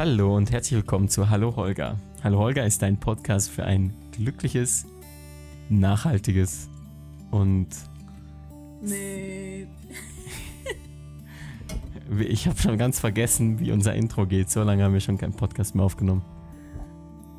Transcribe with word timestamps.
Hallo 0.00 0.34
und 0.34 0.50
herzlich 0.50 0.78
willkommen 0.78 1.10
zu 1.10 1.28
Hallo 1.28 1.56
Holger. 1.56 1.98
Hallo 2.24 2.38
Holger 2.38 2.64
ist 2.64 2.82
ein 2.82 2.98
Podcast 2.98 3.50
für 3.50 3.64
ein 3.64 3.92
glückliches, 4.12 4.86
nachhaltiges 5.68 6.70
und 7.30 7.68
Nee. 8.80 9.66
ich 12.18 12.48
habe 12.48 12.58
schon 12.58 12.78
ganz 12.78 12.98
vergessen, 12.98 13.60
wie 13.60 13.72
unser 13.72 13.92
Intro 13.92 14.24
geht. 14.24 14.48
So 14.48 14.62
lange 14.62 14.84
haben 14.84 14.94
wir 14.94 15.00
schon 15.00 15.18
keinen 15.18 15.34
Podcast 15.34 15.74
mehr 15.74 15.84
aufgenommen. 15.84 16.24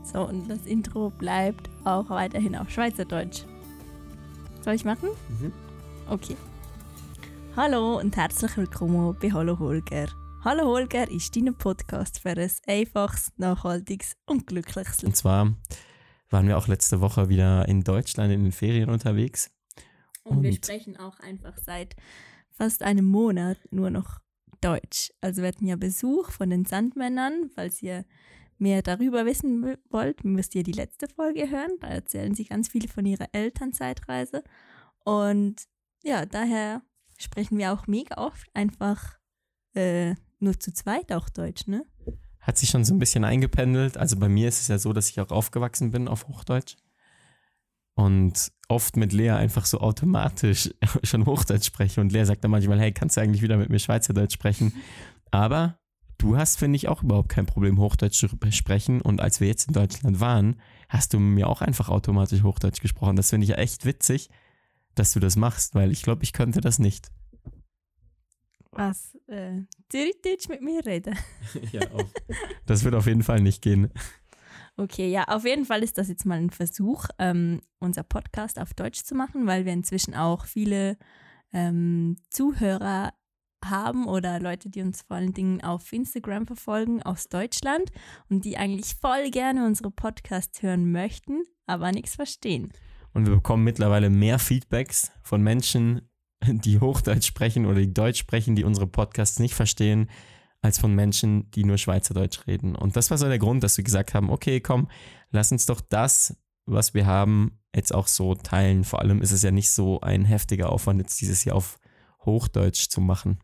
So, 0.03 0.27
und 0.27 0.47
das 0.47 0.63
Intro 0.67 1.09
bleibt 1.09 1.67
auch 1.83 2.11
weiterhin 2.11 2.55
auf 2.55 2.69
Schweizerdeutsch. 2.69 3.45
Soll 4.63 4.75
ich 4.75 4.85
machen? 4.85 5.09
Mhm. 5.29 5.51
Okay. 6.07 6.37
Hallo 7.57 7.97
und 7.99 8.15
herzlich 8.15 8.55
willkommen 8.55 9.15
bei 9.19 9.31
Hallo 9.31 9.57
Holger. 9.57 10.09
Hallo 10.43 10.65
Holger 10.65 11.09
ist 11.11 11.35
dein 11.35 11.55
Podcast 11.55 12.19
für 12.19 12.29
ein 12.29 12.51
einfaches, 12.67 13.31
nachhaltiges 13.37 14.15
und 14.25 14.47
glückliches 14.47 14.97
Leben. 15.01 15.11
Und 15.11 15.15
zwar 15.15 15.55
waren 16.29 16.47
wir 16.47 16.57
auch 16.57 16.67
letzte 16.67 16.99
Woche 16.99 17.29
wieder 17.29 17.67
in 17.67 17.81
Deutschland 17.83 18.33
in 18.33 18.41
den 18.43 18.51
Ferien 18.51 18.89
unterwegs. 18.89 19.51
Und, 20.23 20.41
wir 20.41 20.49
Und- 20.49 20.55
sprechen 20.65 20.97
auch 20.97 21.19
einfach 21.19 21.57
seit 21.57 21.95
fast 22.49 22.81
einem 22.81 23.05
Monat 23.05 23.59
nur 23.69 23.91
noch 23.91 24.19
Deutsch. 24.61 25.11
Also 25.21 25.41
wir 25.41 25.49
hatten 25.49 25.67
ja 25.67 25.75
Besuch 25.75 26.31
von 26.31 26.49
den 26.49 26.65
Sandmännern. 26.65 27.49
Falls 27.53 27.81
ihr 27.83 28.05
mehr 28.57 28.81
darüber 28.81 29.25
wissen 29.25 29.75
wollt, 29.89 30.23
müsst 30.23 30.55
ihr 30.55 30.63
die 30.63 30.71
letzte 30.71 31.07
Folge 31.07 31.49
hören. 31.49 31.71
Da 31.81 31.87
erzählen 31.87 32.33
sie 32.33 32.45
ganz 32.45 32.67
viel 32.69 32.87
von 32.87 33.05
ihrer 33.05 33.27
Elternzeitreise. 33.31 34.43
Und 35.03 35.67
ja, 36.03 36.25
daher 36.25 36.81
sprechen 37.19 37.59
wir 37.59 37.73
auch 37.73 37.85
mega 37.87 38.17
oft 38.17 38.49
einfach 38.55 39.17
äh, 39.73 40.15
nur 40.41 40.59
zu 40.59 40.73
zweit 40.73 41.11
auch 41.11 41.29
Deutsch, 41.29 41.67
ne? 41.67 41.85
Hat 42.39 42.57
sich 42.57 42.69
schon 42.69 42.83
so 42.83 42.93
ein 42.93 42.99
bisschen 42.99 43.23
eingependelt. 43.23 43.97
Also 43.97 44.17
bei 44.17 44.27
mir 44.27 44.47
ist 44.47 44.61
es 44.61 44.67
ja 44.67 44.77
so, 44.77 44.93
dass 44.93 45.09
ich 45.09 45.19
auch 45.19 45.29
aufgewachsen 45.29 45.91
bin 45.91 46.07
auf 46.07 46.27
Hochdeutsch. 46.27 46.75
Und 47.93 48.51
oft 48.67 48.97
mit 48.97 49.13
Lea 49.13 49.31
einfach 49.31 49.65
so 49.65 49.79
automatisch 49.79 50.73
schon 51.03 51.25
Hochdeutsch 51.25 51.65
spreche. 51.65 52.01
Und 52.01 52.11
Lea 52.11 52.23
sagt 52.23 52.43
dann 52.43 52.51
manchmal, 52.51 52.79
hey, 52.79 52.91
kannst 52.91 53.17
du 53.17 53.21
eigentlich 53.21 53.41
wieder 53.41 53.57
mit 53.57 53.69
mir 53.69 53.79
Schweizerdeutsch 53.79 54.33
sprechen? 54.33 54.73
Aber 55.29 55.77
du 56.17 56.37
hast, 56.37 56.57
finde 56.57 56.77
ich, 56.77 56.87
auch 56.87 57.03
überhaupt 57.03 57.29
kein 57.29 57.45
Problem, 57.45 57.79
Hochdeutsch 57.79 58.17
zu 58.17 58.27
sprechen. 58.51 59.01
Und 59.01 59.21
als 59.21 59.39
wir 59.39 59.47
jetzt 59.47 59.67
in 59.67 59.73
Deutschland 59.73 60.19
waren, 60.19 60.59
hast 60.89 61.13
du 61.13 61.19
mir 61.19 61.47
auch 61.47 61.61
einfach 61.61 61.89
automatisch 61.89 62.43
Hochdeutsch 62.43 62.81
gesprochen. 62.81 63.15
Das 63.15 63.29
finde 63.29 63.45
ich 63.45 63.51
ja 63.51 63.57
echt 63.57 63.85
witzig, 63.85 64.29
dass 64.95 65.13
du 65.13 65.19
das 65.19 65.35
machst, 65.35 65.75
weil 65.75 65.91
ich 65.91 66.01
glaube, 66.01 66.23
ich 66.23 66.33
könnte 66.33 66.61
das 66.61 66.79
nicht. 66.79 67.11
Was? 68.71 69.17
Äh, 69.27 69.63
Zürichdeutsch 69.89 70.47
mit 70.49 70.61
mir 70.61 70.85
reden? 70.85 71.17
ja, 71.71 71.81
auch. 71.91 72.05
Das 72.65 72.83
wird 72.83 72.95
auf 72.95 73.07
jeden 73.07 73.23
Fall 73.23 73.41
nicht 73.41 73.61
gehen. 73.61 73.91
Okay, 74.77 75.11
ja, 75.11 75.25
auf 75.25 75.45
jeden 75.45 75.65
Fall 75.65 75.83
ist 75.83 75.97
das 75.97 76.07
jetzt 76.07 76.25
mal 76.25 76.37
ein 76.37 76.49
Versuch, 76.49 77.05
ähm, 77.19 77.61
unser 77.79 78.03
Podcast 78.03 78.59
auf 78.59 78.73
Deutsch 78.73 79.03
zu 79.03 79.15
machen, 79.15 79.45
weil 79.45 79.65
wir 79.65 79.73
inzwischen 79.73 80.15
auch 80.15 80.45
viele 80.45 80.97
ähm, 81.51 82.15
Zuhörer 82.29 83.13
haben 83.63 84.07
oder 84.07 84.39
Leute, 84.39 84.69
die 84.69 84.81
uns 84.81 85.03
vor 85.03 85.17
allen 85.17 85.33
Dingen 85.33 85.61
auf 85.61 85.91
Instagram 85.93 86.47
verfolgen 86.47 87.03
aus 87.03 87.29
Deutschland 87.29 87.91
und 88.29 88.45
die 88.45 88.57
eigentlich 88.57 88.95
voll 88.95 89.29
gerne 89.29 89.65
unsere 89.65 89.91
Podcasts 89.91 90.61
hören 90.61 90.91
möchten, 90.91 91.43
aber 91.67 91.91
nichts 91.91 92.15
verstehen. 92.15 92.71
Und 93.13 93.27
wir 93.27 93.35
bekommen 93.35 93.63
mittlerweile 93.63 94.09
mehr 94.09 94.39
Feedbacks 94.39 95.11
von 95.21 95.43
Menschen, 95.43 96.09
die 96.47 96.79
Hochdeutsch 96.79 97.27
sprechen 97.27 97.65
oder 97.65 97.79
die 97.79 97.93
Deutsch 97.93 98.19
sprechen, 98.19 98.55
die 98.55 98.63
unsere 98.63 98.87
Podcasts 98.87 99.39
nicht 99.39 99.53
verstehen, 99.53 100.09
als 100.61 100.79
von 100.79 100.93
Menschen, 100.93 101.49
die 101.51 101.63
nur 101.63 101.77
Schweizerdeutsch 101.77 102.45
reden. 102.47 102.75
Und 102.75 102.95
das 102.95 103.09
war 103.09 103.17
so 103.17 103.27
der 103.27 103.39
Grund, 103.39 103.63
dass 103.63 103.77
wir 103.77 103.83
gesagt 103.83 104.13
haben, 104.13 104.29
okay, 104.29 104.59
komm, 104.59 104.89
lass 105.31 105.51
uns 105.51 105.65
doch 105.65 105.81
das, 105.81 106.37
was 106.65 106.93
wir 106.93 107.05
haben, 107.05 107.59
jetzt 107.75 107.93
auch 107.93 108.07
so 108.07 108.35
teilen. 108.35 108.83
Vor 108.83 108.99
allem 108.99 109.21
ist 109.21 109.31
es 109.31 109.41
ja 109.41 109.51
nicht 109.51 109.71
so 109.71 110.01
ein 110.01 110.25
heftiger 110.25 110.71
Aufwand, 110.71 110.99
jetzt 110.99 111.19
dieses 111.21 111.43
Jahr 111.45 111.55
auf 111.55 111.79
Hochdeutsch 112.25 112.89
zu 112.89 113.01
machen. 113.01 113.39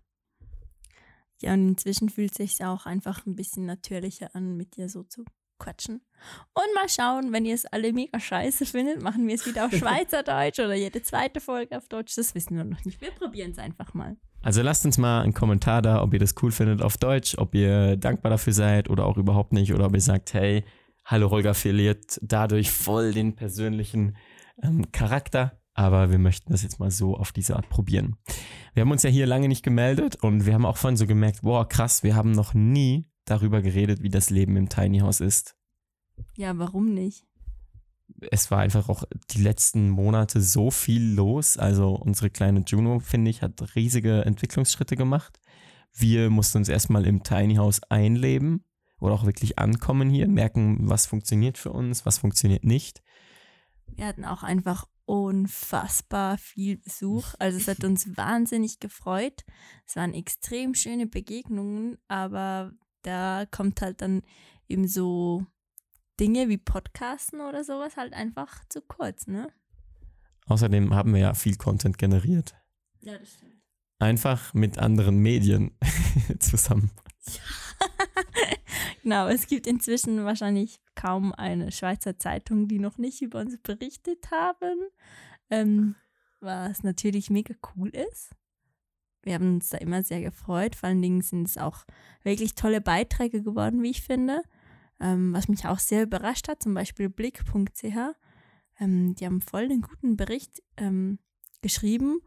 Ja, 1.41 1.53
und 1.53 1.67
inzwischen 1.67 2.09
fühlt 2.09 2.31
es 2.31 2.37
sich 2.37 2.65
auch 2.65 2.85
einfach 2.85 3.25
ein 3.25 3.35
bisschen 3.35 3.65
natürlicher 3.65 4.35
an, 4.35 4.57
mit 4.57 4.75
dir 4.75 4.89
so 4.89 5.03
zu 5.03 5.23
quatschen. 5.57 6.01
Und 6.53 6.73
mal 6.75 6.89
schauen, 6.89 7.31
wenn 7.31 7.45
ihr 7.45 7.55
es 7.55 7.65
alle 7.65 7.93
mega 7.93 8.19
scheiße 8.19 8.65
findet, 8.65 9.01
machen 9.01 9.27
wir 9.27 9.35
es 9.35 9.45
wieder 9.45 9.65
auf 9.65 9.71
Schweizerdeutsch 9.75 10.59
oder 10.59 10.75
jede 10.75 11.01
zweite 11.01 11.39
Folge 11.39 11.77
auf 11.77 11.87
Deutsch. 11.87 12.15
Das 12.15 12.35
wissen 12.35 12.57
wir 12.57 12.63
noch 12.63 12.83
nicht. 12.85 12.99
Wir 13.01 13.11
probieren 13.11 13.51
es 13.51 13.59
einfach 13.59 13.93
mal. 13.93 14.17
Also 14.41 14.61
lasst 14.61 14.85
uns 14.85 14.97
mal 14.97 15.21
einen 15.21 15.33
Kommentar 15.33 15.81
da, 15.81 16.01
ob 16.01 16.13
ihr 16.13 16.19
das 16.19 16.35
cool 16.41 16.51
findet 16.51 16.81
auf 16.81 16.97
Deutsch, 16.97 17.37
ob 17.37 17.55
ihr 17.55 17.97
dankbar 17.97 18.29
dafür 18.29 18.53
seid 18.53 18.89
oder 18.89 19.05
auch 19.05 19.17
überhaupt 19.17 19.53
nicht, 19.53 19.73
oder 19.73 19.85
ob 19.85 19.93
ihr 19.93 20.01
sagt, 20.01 20.33
hey, 20.33 20.63
Hallo 21.05 21.31
Holger 21.31 21.53
verliert 21.53 22.19
dadurch 22.21 22.69
voll 22.69 23.13
den 23.13 23.33
persönlichen 23.33 24.17
ähm, 24.61 24.91
Charakter, 24.91 25.57
aber 25.73 26.11
wir 26.11 26.17
möchten 26.17 26.51
das 26.51 26.63
jetzt 26.63 26.79
mal 26.79 26.91
so 26.91 27.15
auf 27.15 27.31
diese 27.31 27.55
Art 27.55 27.69
probieren. 27.69 28.17
Wir 28.73 28.81
haben 28.81 28.91
uns 28.91 29.03
ja 29.03 29.09
hier 29.09 29.25
lange 29.25 29.47
nicht 29.47 29.63
gemeldet 29.63 30.17
und 30.21 30.45
wir 30.45 30.53
haben 30.53 30.65
auch 30.65 30.75
vorhin 30.75 30.97
so 30.97 31.07
gemerkt, 31.07 31.43
boah, 31.43 31.67
krass, 31.67 32.03
wir 32.03 32.15
haben 32.15 32.31
noch 32.31 32.53
nie 32.53 33.07
darüber 33.29 33.61
geredet, 33.61 34.01
wie 34.01 34.09
das 34.09 34.29
Leben 34.29 34.55
im 34.57 34.69
Tiny 34.69 34.99
House 34.99 35.21
ist. 35.21 35.55
Ja, 36.35 36.57
warum 36.57 36.93
nicht? 36.93 37.27
es 38.31 38.51
war 38.51 38.59
einfach 38.59 38.89
auch 38.89 39.03
die 39.31 39.41
letzten 39.41 39.89
Monate 39.89 40.41
so 40.41 40.71
viel 40.71 41.13
los. 41.13 41.57
Also 41.57 41.95
unsere 41.95 42.29
kleine 42.29 42.63
Juno, 42.65 42.99
finde 42.99 43.29
ich, 43.31 43.41
hat 43.41 43.75
riesige 43.75 44.25
Entwicklungsschritte 44.25 44.95
gemacht. 44.95 45.39
Wir 45.93 46.29
mussten 46.29 46.59
uns 46.59 46.69
erstmal 46.69 47.05
im 47.05 47.23
Tiny 47.23 47.55
House 47.55 47.81
einleben 47.89 48.63
oder 48.99 49.13
auch 49.13 49.25
wirklich 49.25 49.59
ankommen 49.59 50.09
hier, 50.09 50.27
merken, 50.27 50.89
was 50.89 51.05
funktioniert 51.05 51.57
für 51.57 51.71
uns, 51.71 52.05
was 52.05 52.17
funktioniert 52.17 52.63
nicht. 52.63 53.03
Wir 53.87 54.05
hatten 54.05 54.25
auch 54.25 54.43
einfach 54.43 54.87
unfassbar 55.05 56.37
viel 56.37 56.77
Besuch. 56.77 57.33
Also 57.39 57.57
es 57.57 57.67
hat 57.67 57.83
uns 57.83 58.17
wahnsinnig 58.17 58.79
gefreut. 58.79 59.43
Es 59.85 59.95
waren 59.95 60.13
extrem 60.13 60.73
schöne 60.73 61.07
Begegnungen, 61.07 61.97
aber 62.07 62.71
da 63.01 63.45
kommt 63.49 63.81
halt 63.81 64.01
dann 64.01 64.21
eben 64.67 64.87
so 64.87 65.45
Dinge 66.19 66.49
wie 66.49 66.57
Podcasten 66.57 67.41
oder 67.41 67.63
sowas 67.63 67.97
halt 67.97 68.13
einfach 68.13 68.63
zu 68.69 68.81
kurz, 68.81 69.27
ne? 69.27 69.51
Außerdem 70.47 70.93
haben 70.93 71.13
wir 71.13 71.21
ja 71.21 71.33
viel 71.33 71.55
Content 71.57 71.97
generiert. 71.97 72.55
Ja, 73.01 73.17
das 73.17 73.33
stimmt. 73.33 73.61
Einfach 73.99 74.53
mit 74.53 74.77
anderen 74.77 75.17
Medien 75.19 75.77
zusammen. 76.39 76.91
Genau, 79.07 79.29
es 79.29 79.47
gibt 79.47 79.67
inzwischen 79.67 80.25
wahrscheinlich 80.25 80.81
kaum 80.93 81.31
eine 81.31 81.71
Schweizer 81.71 82.19
Zeitung, 82.19 82.67
die 82.67 82.77
noch 82.77 82.97
nicht 82.97 83.21
über 83.21 83.39
uns 83.39 83.57
berichtet 83.57 84.31
haben, 84.31 84.89
ähm, 85.49 85.95
was 86.41 86.83
natürlich 86.83 87.29
mega 87.29 87.53
cool 87.73 87.87
ist. 87.87 88.35
Wir 89.27 89.33
haben 89.33 89.55
uns 89.55 89.69
da 89.69 89.77
immer 89.79 90.03
sehr 90.03 90.21
gefreut. 90.21 90.77
Vor 90.77 90.87
allen 90.87 91.01
Dingen 91.01 91.21
sind 91.21 91.49
es 91.49 91.57
auch 91.57 91.83
wirklich 92.23 92.55
tolle 92.55 92.79
Beiträge 92.79 93.43
geworden, 93.43 93.83
wie 93.83 93.89
ich 93.89 94.01
finde. 94.01 94.41
Ähm, 95.01 95.33
was 95.33 95.49
mich 95.49 95.65
auch 95.65 95.79
sehr 95.79 96.03
überrascht 96.03 96.47
hat, 96.47 96.63
zum 96.63 96.73
Beispiel 96.73 97.09
blick.ch. 97.09 97.97
Ähm, 98.79 99.15
die 99.15 99.25
haben 99.25 99.41
voll 99.41 99.63
einen 99.63 99.81
guten 99.81 100.15
Bericht 100.15 100.63
ähm, 100.77 101.19
geschrieben, 101.61 102.21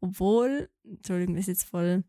obwohl, 0.00 0.68
Entschuldigung, 0.82 1.36
das 1.36 1.42
ist 1.42 1.60
jetzt 1.60 1.70
voll 1.70 2.02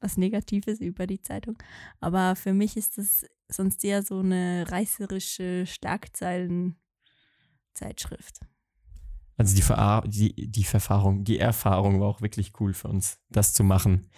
was 0.00 0.16
Negatives 0.16 0.80
über 0.80 1.06
die 1.06 1.22
Zeitung. 1.22 1.56
Aber 2.00 2.34
für 2.34 2.52
mich 2.52 2.76
ist 2.76 2.98
das 2.98 3.24
sonst 3.48 3.84
eher 3.84 4.02
so 4.02 4.18
eine 4.18 4.64
reißerische 4.68 5.66
Schlagzeilen-Zeitschrift. 5.66 8.40
Also 9.36 9.54
die, 9.54 9.62
Ver 9.62 10.02
die, 10.06 10.50
die 10.50 10.64
Verfahrung, 10.64 11.24
die 11.24 11.38
Erfahrung 11.38 12.00
war 12.00 12.08
auch 12.08 12.20
wirklich 12.22 12.52
cool 12.60 12.72
für 12.72 12.88
uns, 12.88 13.18
das 13.28 13.52
zu 13.52 13.64
machen. 13.64 14.08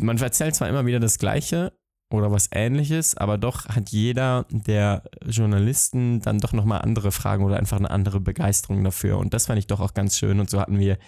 Man 0.00 0.18
erzählt 0.18 0.54
zwar 0.54 0.68
immer 0.68 0.84
wieder 0.86 1.00
das 1.00 1.18
Gleiche 1.18 1.72
oder 2.10 2.30
was 2.32 2.48
Ähnliches, 2.52 3.16
aber 3.16 3.38
doch 3.38 3.68
hat 3.68 3.90
jeder 3.90 4.46
der 4.50 5.02
Journalisten 5.24 6.20
dann 6.20 6.40
doch 6.40 6.52
nochmal 6.52 6.82
andere 6.82 7.12
Fragen 7.12 7.44
oder 7.44 7.56
einfach 7.56 7.78
eine 7.78 7.90
andere 7.90 8.20
Begeisterung 8.20 8.82
dafür. 8.84 9.18
Und 9.18 9.32
das 9.34 9.46
fand 9.46 9.58
ich 9.58 9.66
doch 9.66 9.80
auch 9.80 9.94
ganz 9.94 10.18
schön. 10.18 10.40
Und 10.40 10.50
so 10.50 10.60
hatten 10.60 10.78
wir 10.78 10.98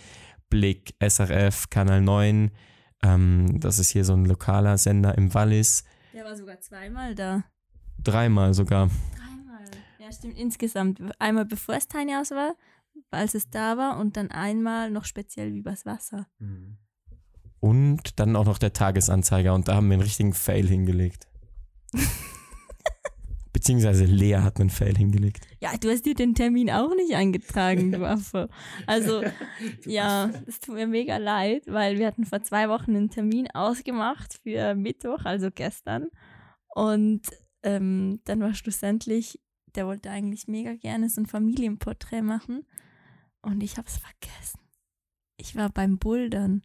Blick, 0.48 0.94
SRF, 1.00 1.68
Kanal 1.70 2.00
9, 2.00 2.50
ähm, 3.02 3.60
das 3.60 3.78
ist 3.78 3.90
hier 3.90 4.04
so 4.04 4.12
ein 4.14 4.24
lokaler 4.24 4.76
Sender 4.78 5.16
im 5.16 5.32
Wallis, 5.32 5.84
Der 6.12 6.24
war 6.24 6.36
sogar 6.36 6.60
zweimal 6.60 7.14
da. 7.14 7.44
dreimal 8.02 8.52
sogar. 8.54 8.88
Dreimal. 9.16 9.64
Ja, 9.98 10.12
stimmt. 10.12 10.38
Insgesamt. 10.38 11.00
Einmal 11.18 11.44
bevor 11.46 11.76
es 11.76 11.88
Tiny 11.88 12.12
House 12.12 12.30
war, 12.30 12.54
als 13.10 13.34
es 13.34 13.50
da 13.50 13.76
war 13.76 13.98
und 13.98 14.16
dann 14.16 14.30
einmal 14.30 14.90
noch 14.90 15.04
speziell 15.04 15.54
übers 15.54 15.86
Wasser. 15.86 16.26
Und 17.60 18.18
dann 18.18 18.36
auch 18.36 18.46
noch 18.46 18.58
der 18.58 18.72
Tagesanzeiger 18.72 19.54
und 19.54 19.68
da 19.68 19.76
haben 19.76 19.88
wir 19.88 19.94
einen 19.94 20.02
richtigen 20.02 20.32
Fail 20.32 20.66
hingelegt. 20.66 21.26
Beziehungsweise 23.52 24.04
Lea 24.04 24.36
hat 24.36 24.60
einen 24.60 24.70
Fail 24.70 24.96
hingelegt. 24.96 25.46
Ja, 25.60 25.76
du 25.76 25.90
hast 25.90 26.06
dir 26.06 26.14
den 26.14 26.34
Termin 26.34 26.70
auch 26.70 26.94
nicht 26.94 27.14
eingetragen, 27.14 27.90
du 27.92 28.04
Affe. 28.08 28.48
Also, 28.86 29.22
ja, 29.84 30.30
es 30.46 30.60
tut 30.60 30.76
mir 30.76 30.86
mega 30.86 31.16
leid, 31.16 31.64
weil 31.66 31.98
wir 31.98 32.06
hatten 32.06 32.24
vor 32.24 32.42
zwei 32.42 32.68
Wochen 32.68 32.96
einen 32.96 33.10
Termin 33.10 33.48
ausgemacht 33.52 34.40
für 34.42 34.74
Mittwoch, 34.74 35.24
also 35.24 35.50
gestern. 35.52 36.08
Und 36.74 37.22
ähm, 37.62 38.20
dann 38.24 38.40
war 38.40 38.54
schlussendlich, 38.54 39.40
der 39.74 39.86
wollte 39.86 40.10
eigentlich 40.10 40.48
mega 40.48 40.74
gerne 40.74 41.08
so 41.08 41.20
ein 41.20 41.26
Familienporträt 41.26 42.22
machen. 42.22 42.64
Und 43.42 43.62
ich 43.62 43.76
habe 43.78 43.88
es 43.88 43.96
vergessen. 43.98 44.60
Ich 45.36 45.56
war 45.56 45.70
beim 45.70 45.98
Bouldern. 45.98 46.62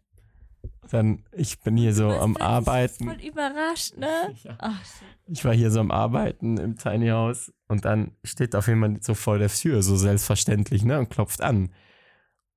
Dann, 0.92 1.24
ich 1.32 1.60
bin 1.62 1.78
hier 1.78 1.94
so 1.94 2.10
am 2.10 2.34
denn? 2.34 2.42
Arbeiten. 2.44 3.06
Voll 3.06 3.22
überrascht, 3.26 3.98
ne? 3.98 4.36
Ja. 4.44 4.56
Ach. 4.60 4.82
Ich 5.28 5.44
war 5.46 5.54
hier 5.54 5.72
so 5.72 5.80
am 5.80 5.90
Arbeiten 5.92 6.58
im 6.58 6.78
Tiny 6.78 7.08
House 7.10 7.52
und 7.68 7.86
dann 7.86 8.16
steht 8.24 8.56
auf 8.56 8.68
jemand 8.68 9.04
so 9.04 9.14
vor 9.16 9.38
der 9.40 9.50
Tür, 9.50 9.82
so 9.82 9.96
selbstverständlich, 9.96 10.84
ne, 10.84 11.00
und 11.00 11.10
klopft 11.10 11.42
an. 11.42 11.74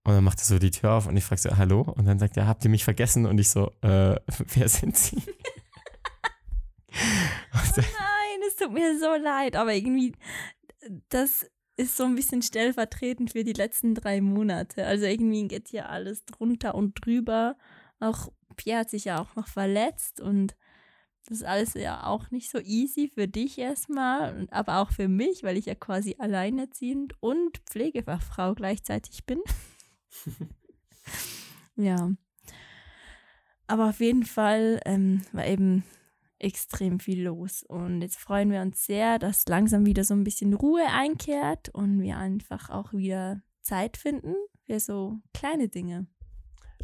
Und 0.05 0.15
dann 0.15 0.25
macht 0.25 0.39
er 0.41 0.45
so 0.45 0.59
die 0.59 0.71
Tür 0.71 0.93
auf 0.93 1.07
und 1.07 1.17
ich 1.17 1.25
frage 1.25 1.41
so, 1.41 1.57
hallo? 1.57 1.83
Und 1.83 2.07
dann 2.07 2.19
sagt 2.19 2.37
er, 2.37 2.47
habt 2.47 2.65
ihr 2.65 2.71
mich 2.71 2.85
vergessen? 2.85 3.25
Und 3.27 3.39
ich 3.39 3.49
so, 3.51 3.73
äh, 3.83 4.17
wer 4.55 4.69
sind 4.69 4.97
Sie? 4.97 5.23
Dann- 6.93 7.75
Nein, 7.77 8.41
es 8.49 8.57
tut 8.57 8.73
mir 8.73 8.99
so 8.99 9.15
leid, 9.23 9.57
aber 9.57 9.73
irgendwie, 9.75 10.13
das 11.09 11.47
ist 11.79 11.97
so 11.97 12.05
ein 12.05 12.17
bisschen 12.17 12.43
stellvertretend 12.43 13.33
für 13.33 13.45
die 13.45 13.53
letzten 13.53 13.95
drei 13.95 14.21
Monate. 14.21 14.85
Also 14.85 15.07
irgendwie 15.07 15.47
geht 15.47 15.69
hier 15.69 15.89
alles 15.89 16.25
drunter 16.25 16.75
und 16.75 16.95
drüber. 16.95 17.57
Auch 18.01 18.29
Pierre 18.57 18.81
hat 18.81 18.91
sich 18.91 19.05
ja 19.05 19.21
auch 19.21 19.37
noch 19.37 19.47
verletzt 19.47 20.21
und 20.21 20.57
das 21.27 21.39
ist 21.39 21.45
alles 21.45 21.75
ja 21.75 22.05
auch 22.07 22.31
nicht 22.31 22.51
so 22.51 22.59
easy 22.59 23.11
für 23.13 23.29
dich 23.29 23.59
erstmal, 23.59 24.49
aber 24.51 24.79
auch 24.79 24.91
für 24.91 25.09
mich, 25.09 25.43
weil 25.43 25.57
ich 25.59 25.67
ja 25.67 25.75
quasi 25.75 26.17
alleinerziehend 26.19 27.15
und 27.21 27.59
Pflegefachfrau 27.71 28.55
gleichzeitig 28.55 29.25
bin. 29.25 29.41
ja. 31.77 32.11
Aber 33.67 33.91
auf 33.91 34.01
jeden 34.01 34.25
Fall 34.25 34.81
ähm, 34.87 35.23
war 35.33 35.47
eben 35.47 35.85
extrem 36.39 37.01
viel 37.01 37.23
los. 37.23 37.63
Und 37.63 38.03
jetzt 38.03 38.19
freuen 38.19 38.51
wir 38.51 38.61
uns 38.61 38.85
sehr, 38.85 39.19
dass 39.19 39.47
langsam 39.47 39.87
wieder 39.87 40.05
so 40.05 40.15
ein 40.15 40.25
bisschen 40.25 40.55
Ruhe 40.55 40.87
einkehrt 40.93 41.69
und 41.71 42.01
wir 42.01 42.17
einfach 42.17 42.71
auch 42.71 42.93
wieder 42.93 43.43
Zeit 43.63 43.97
finden 43.97 44.35
für 44.65 44.81
so 44.81 45.19
kleine 45.35 45.69
Dinge. 45.69 46.07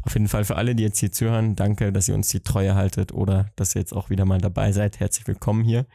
Auf 0.01 0.13
jeden 0.13 0.27
Fall 0.27 0.45
für 0.45 0.55
alle, 0.55 0.75
die 0.75 0.83
jetzt 0.83 0.99
hier 0.99 1.11
zuhören, 1.11 1.55
danke, 1.55 1.91
dass 1.91 2.07
ihr 2.07 2.13
uns 2.13 2.27
die 2.29 2.41
Treue 2.41 2.75
haltet 2.75 3.11
oder 3.11 3.51
dass 3.55 3.75
ihr 3.75 3.81
jetzt 3.81 3.93
auch 3.93 4.09
wieder 4.09 4.25
mal 4.25 4.39
dabei 4.39 4.71
seid. 4.71 4.99
Herzlich 4.99 5.27
willkommen 5.27 5.63
hier. 5.63 5.87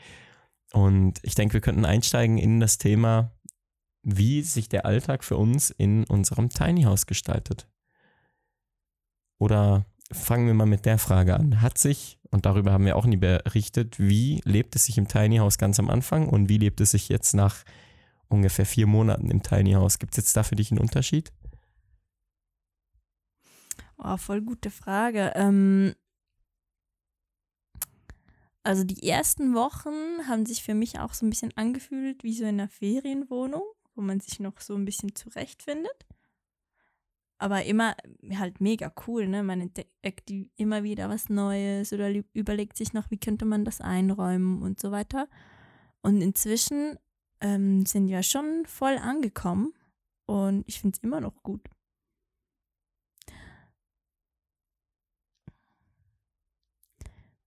Und 0.72 1.20
ich 1.22 1.34
denke, 1.34 1.54
wir 1.54 1.60
könnten 1.60 1.84
einsteigen 1.84 2.38
in 2.38 2.58
das 2.60 2.78
Thema, 2.78 3.32
wie 4.02 4.42
sich 4.42 4.68
der 4.68 4.86
Alltag 4.86 5.24
für 5.24 5.36
uns 5.36 5.70
in 5.70 6.04
unserem 6.04 6.48
Tiny 6.48 6.82
House 6.82 7.06
gestaltet. 7.06 7.68
Oder 9.38 9.86
fangen 10.12 10.46
wir 10.46 10.54
mal 10.54 10.66
mit 10.66 10.86
der 10.86 10.98
Frage 10.98 11.34
an. 11.34 11.60
Hat 11.60 11.78
sich, 11.78 12.19
und 12.30 12.46
darüber 12.46 12.72
haben 12.72 12.84
wir 12.84 12.96
auch 12.96 13.06
nie 13.06 13.16
berichtet, 13.16 13.98
wie 13.98 14.40
lebt 14.44 14.76
es 14.76 14.84
sich 14.84 14.98
im 14.98 15.08
Tiny 15.08 15.38
House 15.38 15.58
ganz 15.58 15.78
am 15.78 15.90
Anfang 15.90 16.28
und 16.28 16.48
wie 16.48 16.58
lebt 16.58 16.80
es 16.80 16.92
sich 16.92 17.08
jetzt 17.08 17.34
nach 17.34 17.64
ungefähr 18.28 18.66
vier 18.66 18.86
Monaten 18.86 19.30
im 19.30 19.42
Tiny 19.42 19.72
House? 19.72 19.98
Gibt 19.98 20.12
es 20.12 20.18
jetzt 20.18 20.36
da 20.36 20.42
für 20.42 20.56
dich 20.56 20.70
einen 20.70 20.80
Unterschied? 20.80 21.32
Oh, 23.98 24.16
voll 24.16 24.40
gute 24.40 24.70
Frage. 24.70 25.32
Ähm, 25.34 25.94
also 28.62 28.84
die 28.84 29.08
ersten 29.08 29.54
Wochen 29.54 30.26
haben 30.28 30.46
sich 30.46 30.62
für 30.62 30.74
mich 30.74 31.00
auch 31.00 31.14
so 31.14 31.26
ein 31.26 31.30
bisschen 31.30 31.52
angefühlt 31.56 32.22
wie 32.22 32.34
so 32.34 32.44
in 32.44 32.60
einer 32.60 32.68
Ferienwohnung, 32.68 33.64
wo 33.94 34.02
man 34.02 34.20
sich 34.20 34.38
noch 34.38 34.60
so 34.60 34.74
ein 34.76 34.84
bisschen 34.84 35.14
zurechtfindet. 35.14 36.06
Aber 37.40 37.64
immer 37.64 37.96
halt 38.36 38.60
mega 38.60 38.92
cool, 39.06 39.26
ne? 39.26 39.42
Man 39.42 39.62
entdeckt 39.62 40.30
immer 40.56 40.82
wieder 40.82 41.08
was 41.08 41.30
Neues 41.30 41.90
oder 41.92 42.12
überlegt 42.34 42.76
sich 42.76 42.92
noch, 42.92 43.10
wie 43.10 43.16
könnte 43.18 43.46
man 43.46 43.64
das 43.64 43.80
einräumen 43.80 44.60
und 44.60 44.78
so 44.78 44.90
weiter. 44.90 45.26
Und 46.02 46.20
inzwischen 46.20 46.98
ähm, 47.40 47.86
sind 47.86 48.08
wir 48.08 48.22
schon 48.22 48.66
voll 48.66 48.98
angekommen 48.98 49.72
und 50.26 50.64
ich 50.66 50.80
finde 50.80 50.96
es 50.98 51.02
immer 51.02 51.22
noch 51.22 51.42
gut. 51.42 51.62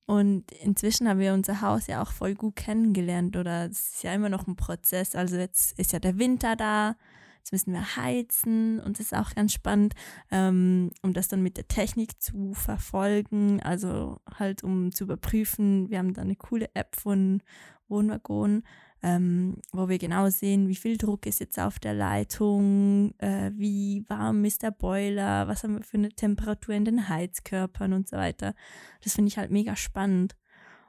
Und 0.07 0.51
inzwischen 0.54 1.07
haben 1.07 1.19
wir 1.19 1.34
unser 1.34 1.62
Haus 1.62 1.86
ja 1.88 2.01
auch 2.01 2.12
voll 2.12 2.34
gut 2.34 2.56
kennengelernt 2.56 3.38
oder 3.38 3.66
es 3.66 3.94
ist 3.96 4.04
ja 4.04 4.13
immer 4.13 4.30
noch 4.30 4.48
ein 4.48 4.56
Prozess. 4.56 5.16
Also 5.16 5.38
jetzt 5.38 5.78
ist 5.80 5.94
ja 5.94 6.00
der 6.00 6.18
Winter 6.18 6.56
da, 6.56 6.96
jetzt 7.44 7.51
müssen 7.51 7.74
wir 7.74 7.98
heizen 7.98 8.80
und 8.80 9.00
das 9.00 9.07
ist 9.07 9.16
auch 9.16 9.36
ganz 9.36 9.51
spannend, 9.51 9.95
ähm, 10.31 10.92
um 11.01 11.12
das 11.13 11.28
dann 11.28 11.44
mit 11.44 11.57
der 11.57 11.68
Technik 11.68 12.22
zu 12.22 12.54
verfolgen, 12.54 13.62
also 13.62 14.22
halt 14.40 14.63
um 14.63 14.94
zu 14.94 15.04
überprüfen. 15.04 15.90
Wir 15.90 16.00
haben 16.00 16.13
da 16.13 16.22
eine 16.22 16.38
coole 16.38 16.69
App 16.74 16.95
von 16.95 17.44
Wohnwagon, 17.90 18.63
ähm, 19.01 19.57
wo 19.74 19.90
wir 19.90 19.98
genau 19.98 20.30
sehen, 20.30 20.69
wie 20.69 20.75
viel 20.75 20.98
Druck 20.98 21.25
ist 21.25 21.42
jetzt 21.42 21.60
auf 21.60 21.80
der 21.80 21.94
Leitung, 21.94 23.13
äh, 23.18 23.51
wie 23.56 24.06
warm 24.07 24.46
ist 24.46 24.63
der 24.63 24.72
Boiler, 24.72 25.50
was 25.50 25.63
haben 25.63 25.75
wir 25.75 25.84
für 25.84 25.98
eine 25.98 26.10
Temperatur 26.10 26.74
in 26.75 26.86
den 26.86 27.10
Heizkörpern 27.10 27.92
und 27.92 28.07
so 28.07 28.16
weiter. 28.16 28.56
Das 29.04 29.16
finde 29.16 29.28
ich 29.28 29.38
halt 29.38 29.51
mega 29.51 29.75
spannend. 29.75 30.38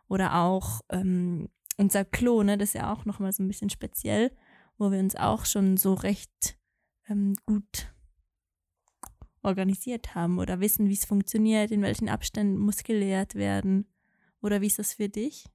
Oder 0.07 0.37
auch 0.37 0.83
ähm, 0.91 1.49
unser 1.79 2.05
Klo, 2.05 2.45
ne, 2.45 2.57
das 2.57 2.69
ist 2.69 2.75
ja 2.75 2.93
auch 2.93 3.05
nochmal 3.07 3.33
so 3.33 3.43
ein 3.43 3.49
bisschen 3.49 3.71
speziell, 3.71 4.31
wo 4.79 4.91
wir 4.91 4.99
uns 4.99 5.17
auch 5.17 5.45
schon 5.45 5.77
so 5.77 5.95
recht 5.95 6.59
ähm, 7.09 7.37
gut 7.47 7.93
organisiert 9.43 10.15
haben 10.15 10.39
oder 10.39 10.61
wissen, 10.61 10.89
wie 10.89 10.95
es 10.95 11.05
funktioniert, 11.05 11.71
in 11.71 11.83
welchen 11.83 12.09
Abständen 12.09 12.59
muss 12.59 12.83
geleert 12.83 13.35
werden. 13.35 13.87
Oder 14.41 14.61
wie 14.61 14.67
ist 14.67 14.79
das 14.79 14.95
für 14.95 15.09
dich? 15.09 15.47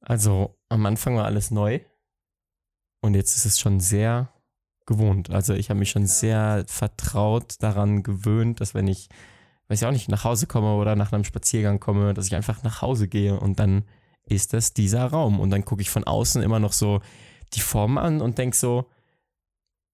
Also 0.00 0.58
am 0.68 0.84
Anfang 0.86 1.16
war 1.16 1.24
alles 1.24 1.50
neu 1.50 1.80
und 3.00 3.14
jetzt 3.14 3.36
ist 3.36 3.44
es 3.44 3.58
schon 3.58 3.80
sehr 3.80 4.32
gewohnt. 4.86 5.30
Also 5.30 5.54
ich 5.54 5.70
habe 5.70 5.78
mich 5.78 5.90
schon 5.90 6.06
sehr 6.06 6.64
vertraut 6.66 7.56
daran 7.60 8.02
gewöhnt, 8.02 8.60
dass 8.60 8.74
wenn 8.74 8.88
ich, 8.88 9.08
weiß 9.68 9.82
ich 9.82 9.86
auch 9.86 9.92
nicht, 9.92 10.08
nach 10.08 10.24
Hause 10.24 10.46
komme 10.46 10.74
oder 10.74 10.96
nach 10.96 11.12
einem 11.12 11.24
Spaziergang 11.24 11.78
komme, 11.78 12.14
dass 12.14 12.26
ich 12.26 12.34
einfach 12.34 12.62
nach 12.62 12.82
Hause 12.82 13.08
gehe 13.08 13.38
und 13.38 13.58
dann 13.58 13.84
ist 14.24 14.52
das 14.52 14.74
dieser 14.74 15.06
Raum 15.06 15.40
und 15.40 15.50
dann 15.50 15.64
gucke 15.64 15.82
ich 15.82 15.90
von 15.90 16.04
außen 16.04 16.42
immer 16.42 16.60
noch 16.60 16.72
so 16.72 17.00
die 17.54 17.60
Form 17.60 17.98
an 17.98 18.20
und 18.20 18.38
denke 18.38 18.56
so, 18.56 18.88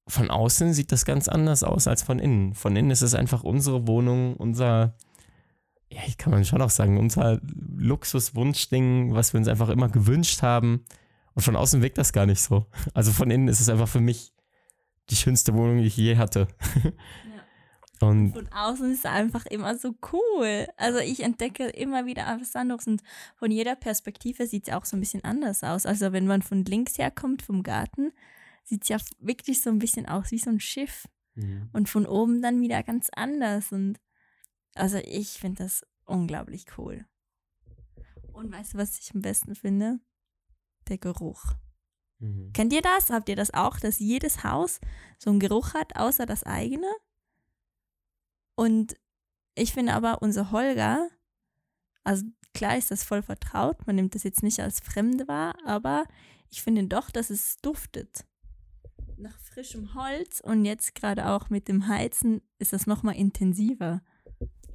von 0.06 0.30
außen 0.30 0.74
sieht 0.74 0.92
das 0.92 1.04
ganz 1.04 1.28
anders 1.28 1.62
aus 1.62 1.88
als 1.88 2.02
von 2.02 2.18
innen. 2.18 2.54
Von 2.54 2.76
innen 2.76 2.90
ist 2.90 3.02
es 3.02 3.14
einfach 3.14 3.42
unsere 3.42 3.86
Wohnung, 3.86 4.36
unser 4.36 4.94
ja, 5.94 6.02
ich 6.06 6.18
kann 6.18 6.32
man 6.32 6.44
schon 6.44 6.62
auch 6.62 6.70
sagen, 6.70 6.98
unser 6.98 7.40
Luxuswunschding, 7.76 9.14
was 9.14 9.32
wir 9.32 9.38
uns 9.38 9.48
einfach 9.48 9.68
immer 9.68 9.88
gewünscht 9.88 10.42
haben. 10.42 10.84
Und 11.34 11.42
von 11.42 11.56
außen 11.56 11.82
wirkt 11.82 11.98
das 11.98 12.12
gar 12.12 12.26
nicht 12.26 12.40
so. 12.40 12.66
Also 12.94 13.12
von 13.12 13.30
innen 13.30 13.48
ist 13.48 13.60
es 13.60 13.68
einfach 13.68 13.88
für 13.88 14.00
mich 14.00 14.32
die 15.10 15.16
schönste 15.16 15.54
Wohnung, 15.54 15.78
die 15.78 15.86
ich 15.86 15.96
je 15.96 16.16
hatte. 16.16 16.48
Und 18.08 18.32
Von 18.32 18.48
außen 18.48 18.92
ist 18.92 19.00
es 19.00 19.04
einfach 19.04 19.46
immer 19.46 19.76
so 19.76 19.94
cool. 20.12 20.66
Also 20.76 20.98
ich 20.98 21.22
entdecke 21.22 21.66
immer 21.68 22.06
wieder 22.06 22.24
was 22.40 22.56
anderes 22.56 22.86
und 22.86 23.02
von 23.36 23.50
jeder 23.50 23.76
Perspektive 23.76 24.46
sieht 24.46 24.68
es 24.68 24.74
auch 24.74 24.84
so 24.84 24.96
ein 24.96 25.00
bisschen 25.00 25.24
anders 25.24 25.62
aus. 25.64 25.86
Also 25.86 26.12
wenn 26.12 26.26
man 26.26 26.42
von 26.42 26.64
links 26.64 26.98
herkommt 26.98 27.42
vom 27.42 27.62
Garten, 27.62 28.12
sieht 28.64 28.82
es 28.82 28.88
ja 28.88 28.98
wirklich 29.18 29.60
so 29.60 29.70
ein 29.70 29.78
bisschen 29.78 30.06
aus 30.06 30.30
wie 30.30 30.38
so 30.38 30.50
ein 30.50 30.60
Schiff. 30.60 31.06
Und 31.72 31.88
von 31.88 32.06
oben 32.06 32.42
dann 32.42 32.60
wieder 32.60 32.82
ganz 32.82 33.10
anders. 33.14 33.72
Und 33.72 33.98
also 34.74 34.98
ich 34.98 35.30
finde 35.30 35.64
das 35.64 35.84
unglaublich 36.04 36.66
cool. 36.78 37.04
Und 38.32 38.52
weißt 38.52 38.74
du, 38.74 38.78
was 38.78 38.98
ich 38.98 39.14
am 39.14 39.22
besten 39.22 39.54
finde? 39.54 40.00
Der 40.88 40.98
Geruch. 40.98 41.54
Mhm. 42.18 42.52
Kennt 42.52 42.72
ihr 42.72 42.82
das? 42.82 43.10
Habt 43.10 43.28
ihr 43.28 43.36
das 43.36 43.52
auch, 43.52 43.80
dass 43.80 43.98
jedes 43.98 44.44
Haus 44.44 44.80
so 45.18 45.30
einen 45.30 45.40
Geruch 45.40 45.74
hat, 45.74 45.96
außer 45.96 46.26
das 46.26 46.44
eigene? 46.44 46.86
Und 48.56 48.94
ich 49.54 49.72
finde 49.72 49.94
aber, 49.94 50.22
unser 50.22 50.50
Holger, 50.50 51.08
also 52.02 52.24
klar 52.52 52.76
ist 52.76 52.90
das 52.90 53.04
voll 53.04 53.22
vertraut, 53.22 53.86
man 53.86 53.96
nimmt 53.96 54.14
das 54.14 54.22
jetzt 54.22 54.42
nicht 54.42 54.60
als 54.60 54.80
Fremde 54.80 55.28
wahr, 55.28 55.54
aber 55.64 56.04
ich 56.50 56.62
finde 56.62 56.86
doch, 56.86 57.10
dass 57.10 57.30
es 57.30 57.56
duftet. 57.56 58.24
Nach 59.16 59.38
frischem 59.40 59.94
Holz 59.94 60.40
und 60.40 60.64
jetzt 60.64 60.94
gerade 60.94 61.28
auch 61.28 61.50
mit 61.50 61.68
dem 61.68 61.88
Heizen 61.88 62.42
ist 62.58 62.72
das 62.72 62.86
nochmal 62.86 63.16
intensiver. 63.16 64.02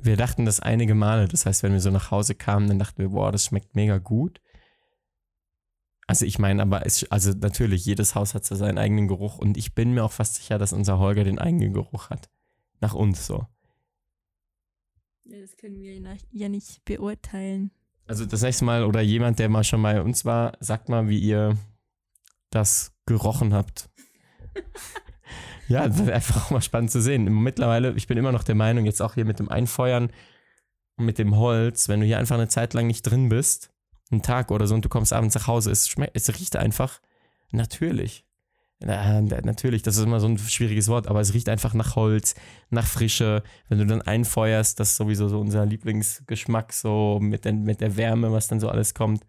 wir 0.02 0.16
dachten 0.16 0.46
das 0.46 0.60
einige 0.60 0.96
Male. 0.96 1.28
Das 1.28 1.46
heißt, 1.46 1.64
wenn 1.64 1.74
wir 1.74 1.82
so 1.82 1.92
nach 1.92 2.12
Hause 2.12 2.36
kamen, 2.36 2.68
dann 2.68 2.80
dachten 2.80 3.00
wir, 3.00 3.10
boah, 3.10 3.32
das 3.32 3.46
schmeckt 3.46 3.76
mega 3.76 3.98
gut. 3.98 4.42
Also 6.08 6.26
ich 6.26 6.40
meine, 6.40 6.62
aber 6.62 6.86
es, 6.86 7.10
also 7.12 7.32
natürlich, 7.32 7.86
jedes 7.86 8.16
Haus 8.16 8.34
hat 8.34 8.44
so 8.44 8.56
seinen 8.56 8.78
eigenen 8.78 9.08
Geruch 9.08 9.38
und 9.38 9.58
ich 9.58 9.76
bin 9.76 9.94
mir 9.94 10.04
auch 10.04 10.12
fast 10.12 10.36
sicher, 10.36 10.58
dass 10.58 10.74
unser 10.74 10.98
Holger 10.98 11.24
den 11.24 11.38
eigenen 11.38 11.74
Geruch 11.74 12.10
hat. 12.10 12.30
Nach 12.80 12.96
uns 12.96 13.28
so. 13.28 13.46
Ja, 15.30 15.40
das 15.42 15.58
können 15.58 15.80
wir 15.80 15.94
ja 16.32 16.50
nicht 16.50 16.84
beurteilen. 16.86 17.72
Also 18.08 18.26
das 18.26 18.42
nächste 18.42 18.66
Mal 18.66 18.84
oder 18.84 19.02
jemand, 19.02 19.38
der 19.38 19.50
mal 19.50 19.64
schon 19.64 19.84
bei 19.84 20.02
uns 20.02 20.26
war, 20.26 20.54
sagt 20.60 20.90
mal, 20.90 21.08
wie 21.08 21.20
ihr 21.20 21.56
das 22.50 22.96
gerochen 23.06 23.54
habt. 23.54 23.90
ja, 25.68 25.88
das 25.88 26.00
ist 26.00 26.10
einfach 26.10 26.46
auch 26.46 26.50
mal 26.50 26.62
spannend 26.62 26.90
zu 26.90 27.02
sehen. 27.02 27.26
Mittlerweile, 27.44 27.94
ich 27.94 28.08
bin 28.08 28.18
immer 28.18 28.32
noch 28.32 28.44
der 28.44 28.56
Meinung, 28.56 28.86
jetzt 28.86 29.02
auch 29.02 29.14
hier 29.14 29.26
mit 29.26 29.38
dem 29.38 29.50
Einfeuern 29.50 30.12
und 30.98 31.06
mit 31.06 31.20
dem 31.20 31.36
Holz, 31.38 31.88
wenn 31.88 32.00
du 32.00 32.08
hier 32.08 32.18
einfach 32.18 32.36
eine 32.36 32.48
Zeit 32.48 32.74
lang 32.74 32.88
nicht 32.88 33.04
drin 33.04 33.30
bist, 33.30 33.72
einen 34.10 34.24
Tag 34.24 34.50
oder 34.50 34.66
so 34.66 34.74
und 34.74 34.84
du 34.84 34.90
kommst 34.90 35.14
abends 35.14 35.36
nach 35.36 35.46
Hause, 35.46 35.70
es, 35.70 35.88
schmeckt, 35.88 36.16
es 36.16 36.28
riecht 36.30 36.56
einfach 36.56 37.02
natürlich. 37.52 38.26
Na, 38.82 39.20
natürlich, 39.22 39.82
das 39.82 39.98
ist 39.98 40.06
immer 40.06 40.22
so 40.22 40.28
ein 40.28 40.38
schwieriges 40.38 40.88
Wort, 40.88 41.08
aber 41.08 41.20
es 41.20 41.34
riecht 41.34 41.50
einfach 41.50 41.74
nach 41.74 41.98
Holz, 41.98 42.36
nach 42.70 42.88
Frische. 42.88 43.44
Wenn 43.68 43.80
du 43.80 43.86
dann 43.86 44.02
einfeuerst, 44.02 44.80
das 44.80 44.92
ist 44.92 44.96
sowieso 44.96 45.28
so 45.28 45.40
unser 45.40 45.66
Lieblingsgeschmack, 45.66 46.72
so 46.72 47.20
mit, 47.22 47.44
den, 47.44 47.64
mit 47.64 47.82
der 47.82 47.98
Wärme, 47.98 48.32
was 48.32 48.48
dann 48.48 48.62
so 48.62 48.70
alles 48.70 48.94
kommt. 48.94 49.26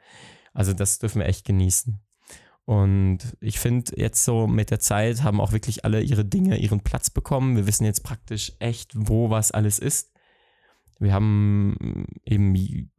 Also 0.55 0.73
das 0.73 1.01
dürfen 1.01 1.21
wir 1.21 1.27
echt 1.27 1.45
genießen. 1.45 2.01
Und 2.65 3.19
ich 3.41 3.59
finde, 3.59 3.93
jetzt 3.97 4.25
so 4.25 4.47
mit 4.47 4.71
der 4.71 4.79
Zeit 4.79 5.25
haben 5.25 5.41
auch 5.41 5.51
wirklich 5.51 5.85
alle 5.85 6.01
ihre 6.03 6.25
Dinge 6.25 6.57
ihren 6.57 6.83
Platz 6.83 7.11
bekommen. 7.11 7.57
Wir 7.57 7.67
wissen 7.67 7.85
jetzt 7.85 8.05
praktisch 8.05 8.53
echt, 8.61 8.93
wo 8.95 9.31
was 9.31 9.51
alles 9.51 9.81
ist. 9.81 10.13
Wir 11.01 11.15
haben 11.15 12.07
eben 12.27 12.55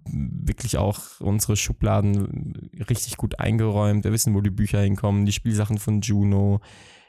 wirklich 0.05 0.77
auch 0.77 1.19
unsere 1.19 1.55
Schubladen 1.55 2.71
richtig 2.89 3.15
gut 3.15 3.39
eingeräumt. 3.39 4.03
Wir 4.03 4.11
wissen, 4.11 4.33
wo 4.33 4.41
die 4.41 4.49
Bücher 4.49 4.81
hinkommen, 4.81 5.25
die 5.25 5.31
Spielsachen 5.31 5.77
von 5.77 6.01
Juno. 6.01 6.61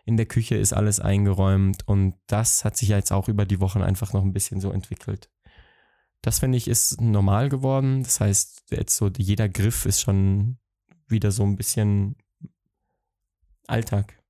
In 0.05 0.19
der 0.19 0.27
Küche 0.27 0.57
ist 0.57 0.75
alles 0.75 1.01
eingeräumt 1.01 1.89
und 1.89 2.15
das 2.27 2.65
hat 2.65 2.77
sich 2.77 2.91
jetzt 2.91 3.11
auch 3.11 3.29
über 3.29 3.47
die 3.47 3.61
Wochen 3.61 3.81
einfach 3.81 4.13
noch 4.13 4.23
ein 4.23 4.35
bisschen 4.35 4.61
so 4.61 4.71
entwickelt. 4.71 5.31
Das 6.21 6.41
finde 6.41 6.59
ich 6.59 6.69
ist 6.69 7.01
normal 7.01 7.49
geworden. 7.49 8.03
Das 8.03 8.21
heißt, 8.21 8.65
jetzt 8.71 8.97
so 8.97 9.09
jeder 9.17 9.49
Griff 9.49 9.87
ist 9.87 10.03
schon 10.03 10.59
wieder 11.09 11.31
so 11.31 11.43
ein 11.43 11.57
bisschen 11.57 12.17
Alltag. 13.67 14.22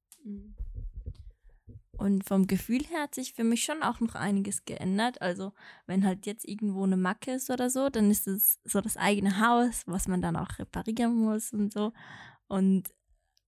Und 2.03 2.25
vom 2.25 2.49
Gefühl 2.49 2.83
her 2.91 3.03
hat 3.03 3.15
sich 3.15 3.33
für 3.33 3.45
mich 3.45 3.63
schon 3.63 3.81
auch 3.85 4.01
noch 4.01 4.17
einiges 4.17 4.65
geändert. 4.65 5.23
Also 5.23 5.53
wenn 5.87 6.05
halt 6.05 6.27
jetzt 6.27 6.45
irgendwo 6.49 6.83
eine 6.83 6.97
Macke 6.97 7.31
ist 7.31 7.49
oder 7.49 7.71
so, 7.71 7.91
dann 7.91 8.11
ist 8.11 8.27
es 8.27 8.59
so 8.65 8.81
das 8.81 8.97
eigene 8.97 9.39
Haus, 9.39 9.85
was 9.87 10.09
man 10.09 10.21
dann 10.21 10.35
auch 10.35 10.59
reparieren 10.59 11.15
muss 11.15 11.53
und 11.53 11.73
so. 11.73 11.93
Und 12.49 12.89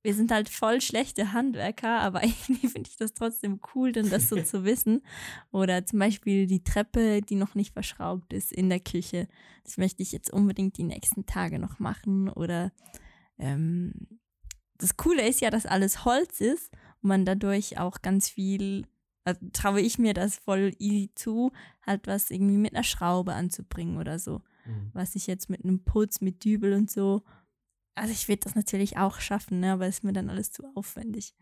wir 0.02 0.14
sind 0.14 0.30
halt 0.30 0.48
voll 0.48 0.80
schlechte 0.80 1.32
Handwerker, 1.32 1.98
aber 2.00 2.22
irgendwie 2.22 2.68
finde 2.68 2.88
ich 2.88 2.96
das 2.96 3.12
trotzdem 3.12 3.58
cool, 3.74 3.90
denn 3.90 4.08
das 4.08 4.28
so 4.28 4.36
zu 4.44 4.64
wissen. 4.64 5.02
Oder 5.50 5.84
zum 5.84 5.98
Beispiel 5.98 6.46
die 6.46 6.62
Treppe, 6.62 7.22
die 7.22 7.34
noch 7.34 7.56
nicht 7.56 7.72
verschraubt 7.72 8.32
ist 8.32 8.52
in 8.52 8.68
der 8.68 8.78
Küche. 8.78 9.26
Das 9.64 9.78
möchte 9.78 10.04
ich 10.04 10.12
jetzt 10.12 10.32
unbedingt 10.32 10.78
die 10.78 10.84
nächsten 10.84 11.26
Tage 11.26 11.58
noch 11.58 11.80
machen. 11.80 12.28
Oder 12.28 12.70
ähm, 13.36 14.20
das 14.78 14.96
Coole 14.96 15.26
ist 15.26 15.40
ja, 15.40 15.50
dass 15.50 15.66
alles 15.66 16.04
Holz 16.04 16.40
ist 16.40 16.70
man 17.04 17.24
dadurch 17.24 17.78
auch 17.78 18.02
ganz 18.02 18.28
viel, 18.28 18.86
also 19.24 19.40
traue 19.52 19.80
ich 19.80 19.98
mir 19.98 20.14
das 20.14 20.36
voll 20.36 20.74
easy 20.78 21.10
zu, 21.14 21.52
halt 21.84 22.06
was 22.06 22.30
irgendwie 22.30 22.56
mit 22.56 22.74
einer 22.74 22.84
Schraube 22.84 23.34
anzubringen 23.34 23.98
oder 23.98 24.18
so. 24.18 24.40
Mhm. 24.66 24.90
Was 24.92 25.14
ich 25.14 25.26
jetzt 25.26 25.50
mit 25.50 25.64
einem 25.64 25.84
Putz, 25.84 26.20
mit 26.20 26.44
Dübel 26.44 26.72
und 26.74 26.90
so. 26.90 27.22
Also 27.94 28.12
ich 28.12 28.28
würde 28.28 28.40
das 28.40 28.54
natürlich 28.54 28.96
auch 28.98 29.20
schaffen, 29.20 29.60
ne, 29.60 29.72
aber 29.72 29.86
es 29.86 29.96
ist 29.96 30.04
mir 30.04 30.12
dann 30.12 30.30
alles 30.30 30.50
zu 30.50 30.64
aufwendig. 30.74 31.34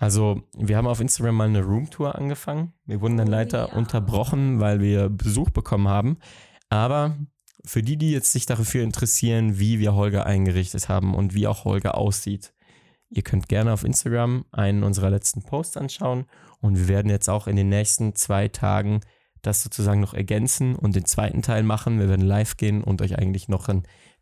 Also, 0.00 0.42
wir 0.56 0.76
haben 0.76 0.86
auf 0.86 1.00
Instagram 1.00 1.34
mal 1.34 1.48
eine 1.48 1.64
Roomtour 1.64 2.14
angefangen. 2.14 2.72
Wir 2.86 3.00
wurden 3.00 3.16
dann 3.16 3.28
oh, 3.28 3.32
leider 3.32 3.68
ja. 3.68 3.74
unterbrochen, 3.74 4.60
weil 4.60 4.80
wir 4.80 5.08
Besuch 5.08 5.50
bekommen 5.50 5.88
haben. 5.88 6.18
Aber 6.68 7.18
für 7.64 7.82
die, 7.82 7.96
die 7.96 8.12
jetzt 8.12 8.32
sich 8.32 8.46
dafür 8.46 8.84
interessieren, 8.84 9.58
wie 9.58 9.80
wir 9.80 9.94
Holger 9.94 10.24
eingerichtet 10.24 10.88
haben 10.88 11.14
und 11.14 11.34
wie 11.34 11.48
auch 11.48 11.64
Holger 11.64 11.96
aussieht, 11.96 12.52
Ihr 13.10 13.22
könnt 13.22 13.48
gerne 13.48 13.72
auf 13.72 13.84
Instagram 13.84 14.44
einen 14.52 14.82
unserer 14.82 15.10
letzten 15.10 15.42
Posts 15.42 15.78
anschauen 15.78 16.26
und 16.60 16.76
wir 16.76 16.88
werden 16.88 17.10
jetzt 17.10 17.28
auch 17.28 17.46
in 17.46 17.56
den 17.56 17.68
nächsten 17.68 18.14
zwei 18.14 18.48
Tagen 18.48 19.00
das 19.42 19.62
sozusagen 19.62 20.00
noch 20.00 20.14
ergänzen 20.14 20.74
und 20.74 20.96
den 20.96 21.04
zweiten 21.04 21.42
Teil 21.42 21.62
machen. 21.62 22.00
Wir 22.00 22.08
werden 22.08 22.26
live 22.26 22.56
gehen 22.56 22.82
und 22.82 23.00
euch 23.00 23.18
eigentlich 23.18 23.48
noch 23.48 23.68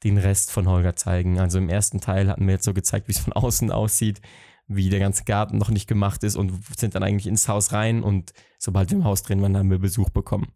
den 0.04 0.18
Rest 0.18 0.50
von 0.50 0.68
Holger 0.68 0.94
zeigen. 0.94 1.40
Also 1.40 1.58
im 1.58 1.68
ersten 1.68 2.00
Teil 2.00 2.28
hatten 2.28 2.46
wir 2.46 2.54
jetzt 2.54 2.64
so 2.64 2.74
gezeigt, 2.74 3.08
wie 3.08 3.12
es 3.12 3.18
von 3.18 3.32
außen 3.32 3.70
aussieht, 3.72 4.20
wie 4.68 4.90
der 4.90 5.00
ganze 5.00 5.24
Garten 5.24 5.58
noch 5.58 5.70
nicht 5.70 5.86
gemacht 5.86 6.22
ist 6.24 6.36
und 6.36 6.52
sind 6.76 6.94
dann 6.94 7.02
eigentlich 7.02 7.26
ins 7.26 7.48
Haus 7.48 7.72
rein 7.72 8.02
und 8.02 8.32
sobald 8.58 8.90
wir 8.90 8.98
im 8.98 9.04
Haus 9.04 9.22
drin 9.22 9.40
waren, 9.42 9.56
haben 9.56 9.70
wir 9.70 9.78
Besuch 9.78 10.10
bekommen. 10.10 10.52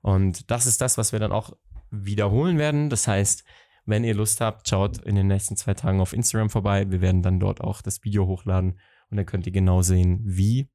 Und 0.00 0.50
das 0.50 0.66
ist 0.66 0.80
das, 0.80 0.98
was 0.98 1.12
wir 1.12 1.20
dann 1.20 1.32
auch 1.32 1.52
wiederholen 1.90 2.58
werden. 2.58 2.90
Das 2.90 3.06
heißt, 3.06 3.44
wenn 3.84 4.04
ihr 4.04 4.14
Lust 4.14 4.40
habt, 4.40 4.68
schaut 4.68 4.98
in 4.98 5.16
den 5.16 5.26
nächsten 5.26 5.56
zwei 5.56 5.74
Tagen 5.74 6.00
auf 6.00 6.12
Instagram 6.12 6.50
vorbei. 6.50 6.90
Wir 6.90 7.00
werden 7.00 7.22
dann 7.22 7.40
dort 7.40 7.60
auch 7.60 7.82
das 7.82 8.04
Video 8.04 8.26
hochladen 8.26 8.78
und 9.10 9.16
dann 9.16 9.26
könnt 9.26 9.46
ihr 9.46 9.52
genau 9.52 9.82
sehen, 9.82 10.20
wie 10.24 10.68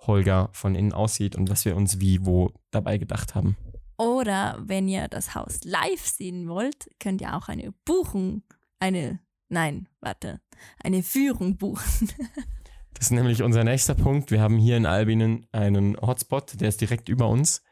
Holger 0.00 0.50
von 0.52 0.74
innen 0.74 0.92
aussieht 0.92 1.36
und 1.36 1.50
was 1.50 1.64
wir 1.64 1.76
uns 1.76 2.00
wie 2.00 2.24
wo 2.24 2.52
dabei 2.70 2.98
gedacht 2.98 3.34
haben. 3.34 3.56
Oder 3.98 4.58
wenn 4.62 4.88
ihr 4.88 5.08
das 5.08 5.34
Haus 5.34 5.60
live 5.64 6.04
sehen 6.04 6.48
wollt, 6.48 6.88
könnt 7.00 7.20
ihr 7.20 7.34
auch 7.34 7.48
eine 7.48 7.72
Buchung, 7.84 8.42
eine, 8.78 9.20
nein, 9.48 9.88
warte, 10.00 10.40
eine 10.82 11.02
Führung 11.02 11.56
buchen. 11.56 12.08
das 12.94 13.06
ist 13.06 13.10
nämlich 13.12 13.42
unser 13.42 13.64
nächster 13.64 13.94
Punkt. 13.94 14.30
Wir 14.30 14.40
haben 14.40 14.58
hier 14.58 14.76
in 14.76 14.86
Albinen 14.86 15.46
einen 15.52 15.96
Hotspot, 15.98 16.60
der 16.60 16.68
ist 16.68 16.80
direkt 16.80 17.08
über 17.08 17.28
uns. 17.28 17.62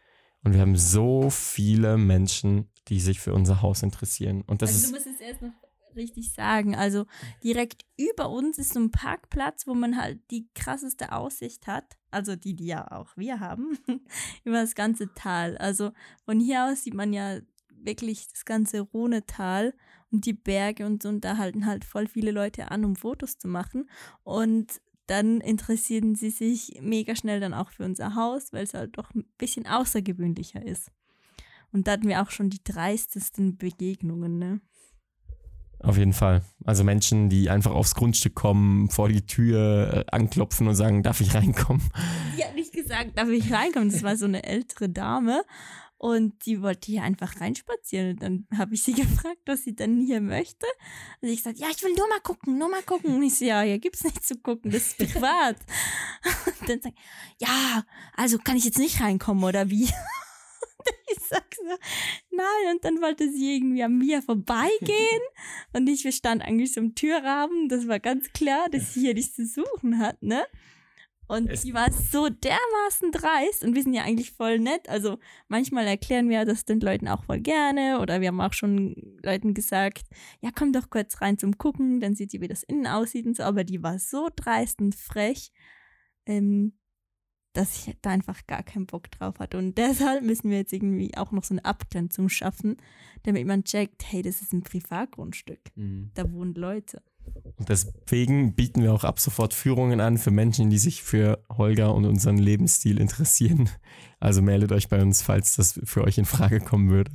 Und 0.43 0.55
wir 0.55 0.61
haben 0.61 0.77
so 0.77 1.31
viele 1.31 1.97
Menschen, 1.97 2.71
die 2.89 3.01
sich 3.01 3.21
für 3.21 3.33
unser 3.33 3.63
Haus 3.63 3.83
interessieren. 3.83 4.43
Und 4.47 4.63
das 4.63 4.71
also 4.71 4.81
ist, 4.81 4.91
du 4.91 4.95
musst 4.95 5.21
es 5.21 5.27
erst 5.27 5.43
noch 5.43 5.53
richtig 5.97 6.33
sagen. 6.33 6.75
Also 6.75 7.07
direkt 7.43 7.85
über 7.97 8.31
uns 8.31 8.59
ist 8.59 8.75
so 8.75 8.81
ein 8.81 8.91
Parkplatz, 8.91 9.67
wo 9.67 9.75
man 9.75 9.97
halt 9.97 10.21
die 10.31 10.49
krasseste 10.55 11.13
Aussicht 11.13 11.67
hat. 11.67 11.97
Also 12.11 12.37
die, 12.37 12.55
die 12.55 12.67
ja 12.67 12.91
auch 12.91 13.17
wir 13.17 13.41
haben, 13.41 13.79
über 14.45 14.61
das 14.61 14.75
ganze 14.75 15.13
Tal. 15.15 15.57
Also 15.59 15.93
von 16.25 16.41
hier 16.41 16.67
aus 16.67 16.85
sieht 16.85 16.95
man 16.95 17.13
ja 17.13 17.39
wirklich 17.71 18.29
das 18.29 18.45
ganze 18.45 18.81
Rhonetal 18.81 19.75
und 20.11 20.27
die 20.27 20.33
Berge 20.33 20.87
und 20.87 21.03
so. 21.03 21.09
Und 21.09 21.25
da 21.25 21.37
halten 21.37 21.67
halt 21.67 21.85
voll 21.85 22.07
viele 22.07 22.31
Leute 22.31 22.71
an, 22.71 22.85
um 22.85 22.97
Fotos 22.97 23.39
zu 23.39 23.49
machen. 23.49 23.89
Und 24.23 24.81
dann 25.07 25.41
interessieren 25.41 26.15
sie 26.15 26.31
sich 26.31 26.79
mega 26.81 27.15
schnell 27.15 27.41
dann 27.41 27.53
auch 27.53 27.71
für 27.71 27.85
unser 27.85 28.15
Haus, 28.15 28.53
weil 28.53 28.65
es 28.65 28.75
halt 28.75 28.97
doch 28.97 29.15
ein 29.15 29.25
bisschen 29.37 29.67
außergewöhnlicher 29.67 30.65
ist. 30.65 30.91
Und 31.75 31.89
da 31.89 31.93
hatten 31.93 32.07
wir 32.07 32.23
auch 32.23 32.31
schon 32.31 32.51
die 32.51 32.63
dreistesten 32.63 33.57
Begegnungen, 33.59 34.39
ne? 34.39 34.61
Auf 35.81 35.99
jeden 35.99 36.13
Fall. 36.13 36.43
Also 36.65 36.85
Menschen, 36.85 37.29
die 37.29 37.51
einfach 37.51 37.73
aufs 37.73 37.97
Grundstück 37.97 38.37
kommen, 38.37 38.89
vor 38.91 39.09
die 39.09 39.27
Tür 39.27 39.93
äh, 39.93 40.05
anklopfen 40.11 40.69
und 40.69 40.77
sagen, 40.77 41.03
darf 41.03 41.21
ich 41.21 41.35
reinkommen? 41.35 41.83
Die 42.39 42.45
hat 42.45 42.55
nicht 42.55 42.73
gesagt, 42.73 43.19
darf 43.19 43.29
ich 43.29 43.53
reinkommen. 43.53 43.91
Das 43.91 44.05
war 44.05 44.17
so 44.17 44.25
eine 44.25 44.45
ältere 44.45 44.89
Dame 44.89 45.43
und 45.99 46.47
die 46.47 46.63
wollte 46.63 46.93
hier 46.93 47.03
einfach 47.03 47.41
reinspazieren. 47.41 48.11
Und 48.11 48.23
dann 48.23 48.47
habe 48.57 48.75
ich 48.75 48.85
sie 48.85 48.93
gefragt, 48.95 49.41
was 49.47 49.65
sie 49.65 49.75
denn 49.75 50.01
hier 50.01 50.21
möchte. 50.21 50.67
Und 51.21 51.29
ich 51.29 51.39
gesagt, 51.39 51.59
ja, 51.59 51.67
ich 51.71 51.83
will 51.83 51.95
nur 51.95 52.09
mal 52.09 52.21
gucken, 52.21 52.57
nur 52.57 52.71
mal 52.71 52.83
gucken. 52.85 53.17
Und 53.17 53.23
ich 53.25 53.37
so, 53.37 53.45
ja, 53.45 53.63
hier 53.63 53.81
gibt 53.81 53.97
es 53.97 54.05
nichts 54.05 54.29
zu 54.29 54.37
gucken, 54.37 54.71
das 54.71 54.87
ist 54.87 54.99
privat. 54.99 55.57
und 56.61 56.69
dann 56.71 56.81
sagt, 56.81 56.97
ja, 57.41 57.83
also 58.17 58.39
kann 58.39 58.57
ich 58.57 58.65
jetzt 58.65 58.79
nicht 58.79 59.01
reinkommen 59.01 59.43
oder 59.43 59.69
wie? 59.71 59.89
ich 61.13 61.23
sag 61.23 61.45
so, 61.55 61.63
nein. 62.31 62.75
Und 62.75 62.85
dann 62.85 63.01
wollte 63.01 63.31
sie 63.31 63.57
irgendwie 63.57 63.83
an 63.83 63.99
mir 63.99 64.23
vorbeigehen. 64.23 65.23
und 65.73 65.89
ich 65.89 66.09
stand 66.15 66.43
eigentlich 66.43 66.73
so 66.73 66.81
im 66.81 66.95
Türrahmen. 66.95 67.69
Das 67.69 67.89
war 67.89 68.01
ganz 68.01 68.33
klar, 68.33 68.69
dass 68.71 68.95
sie 68.95 69.01
hier 69.01 69.15
nichts 69.15 69.35
zu 69.35 69.47
suchen 69.47 69.99
hat, 69.99 70.23
ne? 70.23 70.45
Und 71.27 71.51
es 71.51 71.63
die 71.63 71.73
war 71.73 71.91
so 71.91 72.29
dermaßen 72.29 73.11
dreist 73.11 73.65
und 73.65 73.75
wir 73.75 73.83
sind 73.83 73.95
ja 73.95 74.03
eigentlich 74.03 74.33
voll 74.33 74.59
nett. 74.59 74.89
Also 74.89 75.19
manchmal 75.49 75.87
erklären 75.87 76.29
wir 76.29 76.45
das 76.45 76.67
den 76.67 76.81
Leuten 76.81 77.09
auch 77.09 77.25
voll 77.25 77.41
gerne 77.41 78.01
oder 78.01 78.21
wir 78.21 78.29
haben 78.29 78.41
auch 78.43 78.53
schon 78.53 78.95
Leuten 79.23 79.55
gesagt, 79.55 80.05
ja, 80.43 80.51
komm 80.55 80.73
doch 80.73 80.91
kurz 80.91 81.23
rein 81.23 81.39
zum 81.39 81.57
Gucken, 81.57 82.01
dann 82.01 82.15
seht 82.15 82.35
ihr, 82.35 82.43
wie 82.43 82.49
das 82.49 82.63
innen 82.63 82.87
aussieht 82.87 83.25
und 83.25 83.37
so. 83.37 83.43
Aber 83.43 83.65
die 83.65 83.83
war 83.83 83.99
so 83.99 84.29
dreist 84.37 84.81
und 84.81 84.95
frech. 84.95 85.51
Ähm, 86.27 86.75
dass 87.55 87.87
ich 87.87 87.97
da 88.03 88.11
einfach 88.11 88.47
gar 88.47 88.63
keinen 88.63 88.87
Bock 88.87 89.11
drauf 89.11 89.39
hatte. 89.39 89.57
Und 89.57 89.79
deshalb 89.79 90.23
müssen 90.23 90.51
wir 90.51 90.59
jetzt 90.59 90.73
irgendwie 90.73 91.17
auch 91.17 91.33
noch 91.33 91.45
so 91.45 91.55
eine 91.55 91.65
Abgrenzung 91.65 92.29
schaffen, 92.29 92.77
damit 93.23 93.47
man 93.47 93.65
checkt, 93.65 94.05
hey, 94.11 94.23
das 94.23 94.43
ist 94.43 94.53
ein 94.53 94.63
Privatgrundstück. 94.63 95.61
Mhm. 95.77 96.11
Da 96.15 96.31
wohnen 96.31 96.55
Leute. 96.55 97.03
Und 97.57 97.69
deswegen 97.69 98.55
bieten 98.55 98.83
wir 98.83 98.93
auch 98.93 99.05
ab 99.05 99.19
sofort 99.19 99.55
Führungen 99.55 100.01
an 100.01 100.19
für 100.19 100.31
Menschen, 100.31 100.69
die 100.69 100.79
sich 100.79 101.03
für 101.03 101.43
Holger 101.51 101.95
und 101.95 102.05
unseren 102.05 102.37
Lebensstil 102.37 103.01
interessieren. 103.01 103.71
Also 104.21 104.43
meldet 104.43 104.73
euch 104.73 104.89
bei 104.89 105.01
uns, 105.01 105.23
falls 105.23 105.57
das 105.57 105.81
für 105.85 106.05
euch 106.05 106.19
in 106.19 106.25
Frage 106.25 106.61
kommen 106.61 106.91
würde. 106.91 107.13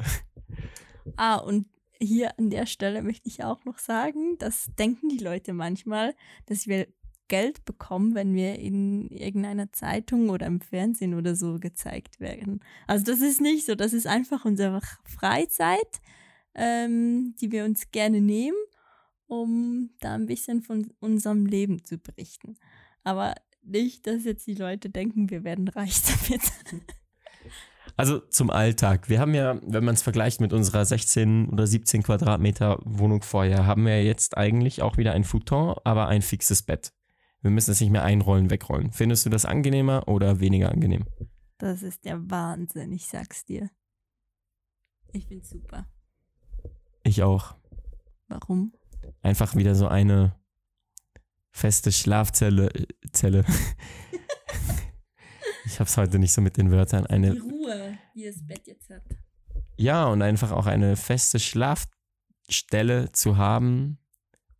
Ah, 1.16 1.38
und 1.38 1.68
hier 2.00 2.38
an 2.40 2.50
der 2.50 2.66
Stelle 2.66 3.02
möchte 3.02 3.28
ich 3.28 3.44
auch 3.44 3.66
noch 3.66 3.78
sagen, 3.78 4.38
das 4.40 4.70
denken 4.78 5.10
die 5.10 5.18
Leute 5.18 5.54
manchmal, 5.54 6.16
dass 6.46 6.68
wir 6.68 6.88
Geld 7.30 7.64
bekommen, 7.64 8.16
wenn 8.16 8.36
wir 8.36 8.60
in 8.60 9.10
irgendeiner 9.10 9.72
Zeitung 9.72 10.30
oder 10.30 10.46
im 10.48 10.60
Fernsehen 10.60 11.14
oder 11.14 11.36
so 11.36 11.60
gezeigt 11.60 12.20
werden. 12.20 12.60
Also 12.88 13.06
das 13.06 13.22
ist 13.22 13.40
nicht 13.40 13.66
so, 13.66 13.76
das 13.76 13.94
ist 13.94 14.08
einfach 14.08 14.44
unsere 14.44 14.82
Freizeit, 15.06 16.02
ähm, 16.56 17.36
die 17.40 17.52
wir 17.54 17.64
uns 17.64 17.92
gerne 17.92 18.20
nehmen, 18.20 18.58
um 19.28 19.92
da 20.02 20.16
ein 20.16 20.26
bisschen 20.26 20.62
von 20.62 20.92
unserem 21.00 21.46
Leben 21.46 21.86
zu 21.86 21.98
berichten. 21.98 22.58
Aber 23.04 23.36
nicht, 23.64 24.08
dass 24.08 24.26
jetzt 24.26 24.48
die 24.48 24.56
Leute 24.56 24.90
denken, 24.90 25.30
wir 25.30 25.44
werden 25.44 25.68
reich 25.70 26.02
damit. 26.30 26.42
Also 27.96 28.20
zum 28.20 28.50
Alltag. 28.50 29.10
Wir 29.10 29.20
haben 29.20 29.34
ja, 29.34 29.60
wenn 29.62 29.84
man 29.84 29.94
es 29.94 30.02
vergleicht 30.02 30.42
mit 30.42 30.54
unserer 30.54 30.86
16 30.86 31.50
oder 31.50 31.68
17 31.68 32.04
Quadratmeter 32.04 32.80
Wohnung 32.86 33.22
vorher, 33.22 33.66
haben 33.66 33.86
wir 33.86 34.04
jetzt 34.04 34.38
eigentlich 34.38 34.82
auch 34.82 34.98
wieder 34.98 35.12
ein 35.12 35.24
Futon, 35.24 35.76
aber 35.84 36.08
ein 36.08 36.22
fixes 36.22 36.62
Bett. 36.62 36.94
Wir 37.42 37.52
müssen 37.52 37.72
es 37.72 37.80
nicht 37.80 37.92
mehr 37.92 38.04
einrollen, 38.04 38.50
wegrollen. 38.50 38.92
Findest 38.92 39.26
du 39.26 39.30
das 39.30 39.46
angenehmer 39.46 40.08
oder 40.08 40.40
weniger 40.40 40.72
angenehm? 40.72 41.06
Das 41.58 41.84
ist 41.84 42.06
der 42.06 42.30
Wahnsinn, 42.30 42.92
ich 42.92 43.08
sag's 43.08 43.46
dir. 43.46 43.70
Ich 45.12 45.28
find's 45.28 45.50
super. 45.50 45.86
Ich 47.04 47.24
auch. 47.24 47.56
Warum? 48.28 48.74
Einfach 49.22 49.56
wieder 49.56 49.76
so 49.76 49.88
eine 49.88 50.36
feste 51.52 51.92
Schlafzelle. 51.92 52.70
äh, 52.74 52.86
Zelle. 53.12 53.46
ich 55.66 55.80
hab's 55.80 55.98
heute 55.98 56.20
nicht 56.20 56.34
so 56.34 56.42
mit 56.42 56.58
den 56.58 56.72
Wörtern. 56.72 57.06
Eine 57.06 57.32
Die 57.32 57.40
Ruhe, 57.40 57.98
die 58.16 58.26
das 58.26 58.46
Bett 58.46 58.68
jetzt 58.68 58.90
hat. 58.90 59.04
Ja, 59.78 60.08
und 60.08 60.22
einfach 60.22 60.52
auch 60.52 60.66
eine 60.66 60.96
feste 60.96 61.40
Schlafstelle 61.40 63.12
zu 63.14 63.38
haben, 63.38 63.98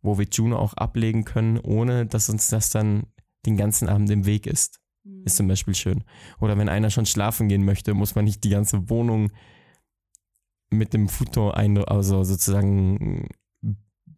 wo 0.02 0.18
wir 0.18 0.26
Juno 0.30 0.58
auch 0.58 0.74
ablegen 0.74 1.24
können, 1.24 1.58
ohne 1.58 2.06
dass 2.06 2.28
uns 2.28 2.48
das 2.48 2.70
dann 2.70 3.04
den 3.46 3.56
ganzen 3.56 3.88
Abend 3.88 4.10
im 4.10 4.26
Weg 4.26 4.46
ist. 4.46 4.80
Hm. 5.04 5.24
Ist 5.24 5.36
zum 5.36 5.48
Beispiel 5.48 5.74
schön. 5.74 6.04
Oder 6.40 6.58
wenn 6.58 6.68
einer 6.68 6.90
schon 6.90 7.06
schlafen 7.06 7.48
gehen 7.48 7.64
möchte, 7.64 7.94
muss 7.94 8.14
man 8.14 8.24
nicht 8.24 8.44
die 8.44 8.50
ganze 8.50 8.90
Wohnung 8.90 9.30
mit 10.70 10.92
dem 10.92 11.08
Futon 11.08 11.52
ein, 11.52 11.78
also 11.78 12.22
sozusagen 12.22 13.28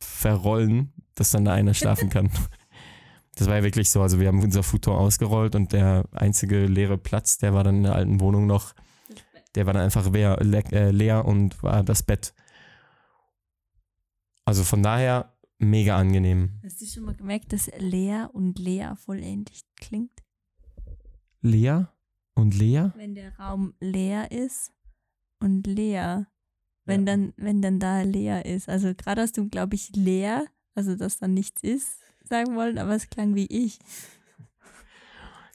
verrollen, 0.01 0.93
dass 1.15 1.31
dann 1.31 1.45
da 1.45 1.53
einer 1.53 1.75
schlafen 1.75 2.11
kann. 2.11 2.31
Das 3.35 3.49
war 3.49 3.57
ja 3.57 3.63
wirklich 3.63 3.91
so. 3.91 4.03
Also 4.03 4.21
wir 4.21 4.29
haben 4.29 4.43
unser 4.43 4.63
Futon 4.63 4.95
ausgerollt 4.95 5.55
und 5.55 5.73
der 5.73 6.05
einzige 6.13 6.67
leere 6.67 6.99
Platz, 6.99 7.39
der 7.39 7.55
war 7.55 7.65
dann 7.65 7.77
in 7.77 7.83
der 7.85 7.95
alten 7.95 8.21
Wohnung 8.21 8.47
noch 8.47 8.75
der 9.55 9.67
war 9.67 9.75
dann 9.75 9.83
einfach 9.83 10.11
leer, 10.11 10.39
le 10.41 10.63
äh, 10.73 10.91
leer 10.91 11.25
und 11.25 11.63
war 11.63 11.83
das 11.83 12.03
Bett. 12.03 12.35
Also 14.45 14.65
von 14.65 14.83
daher 14.83 15.32
mega 15.63 15.97
angenehm. 15.97 16.61
Hast 16.65 16.81
du 16.81 16.87
schon 16.87 17.05
mal 17.05 17.15
gemerkt, 17.15 17.53
dass 17.53 17.71
Lea 17.79 18.27
und 18.33 18.59
Lea 18.59 18.91
voll 18.97 19.21
ähnlich 19.23 19.63
klingt? 19.77 20.13
Lea 21.41 21.85
und 22.35 22.55
Lea? 22.55 22.91
Wenn 22.97 23.15
der 23.15 23.37
Raum 23.39 23.75
leer 23.81 24.31
ist 24.31 24.73
und 25.41 25.67
Lea. 25.67 26.25
Wenn, 26.85 27.07
Ja. 27.07 27.07
dann, 27.17 27.33
wenn 27.37 27.63
dann 27.63 27.79
da 27.79 28.03
leer 28.03 28.45
ist. 28.45 28.69
Also 28.69 28.93
gerade 28.95 29.23
hast 29.23 29.37
du, 29.37 29.49
glaube 29.49 29.75
ich, 29.77 29.95
leer, 29.95 30.47
also 30.75 30.97
dass 30.97 31.19
da 31.19 31.29
nichts 31.29 31.63
ist, 31.63 31.99
sagen 32.29 32.57
wollen, 32.57 32.79
aber 32.79 32.95
es 32.95 33.09
klang 33.09 33.35
wie 33.37 33.47
ich. 33.47 33.79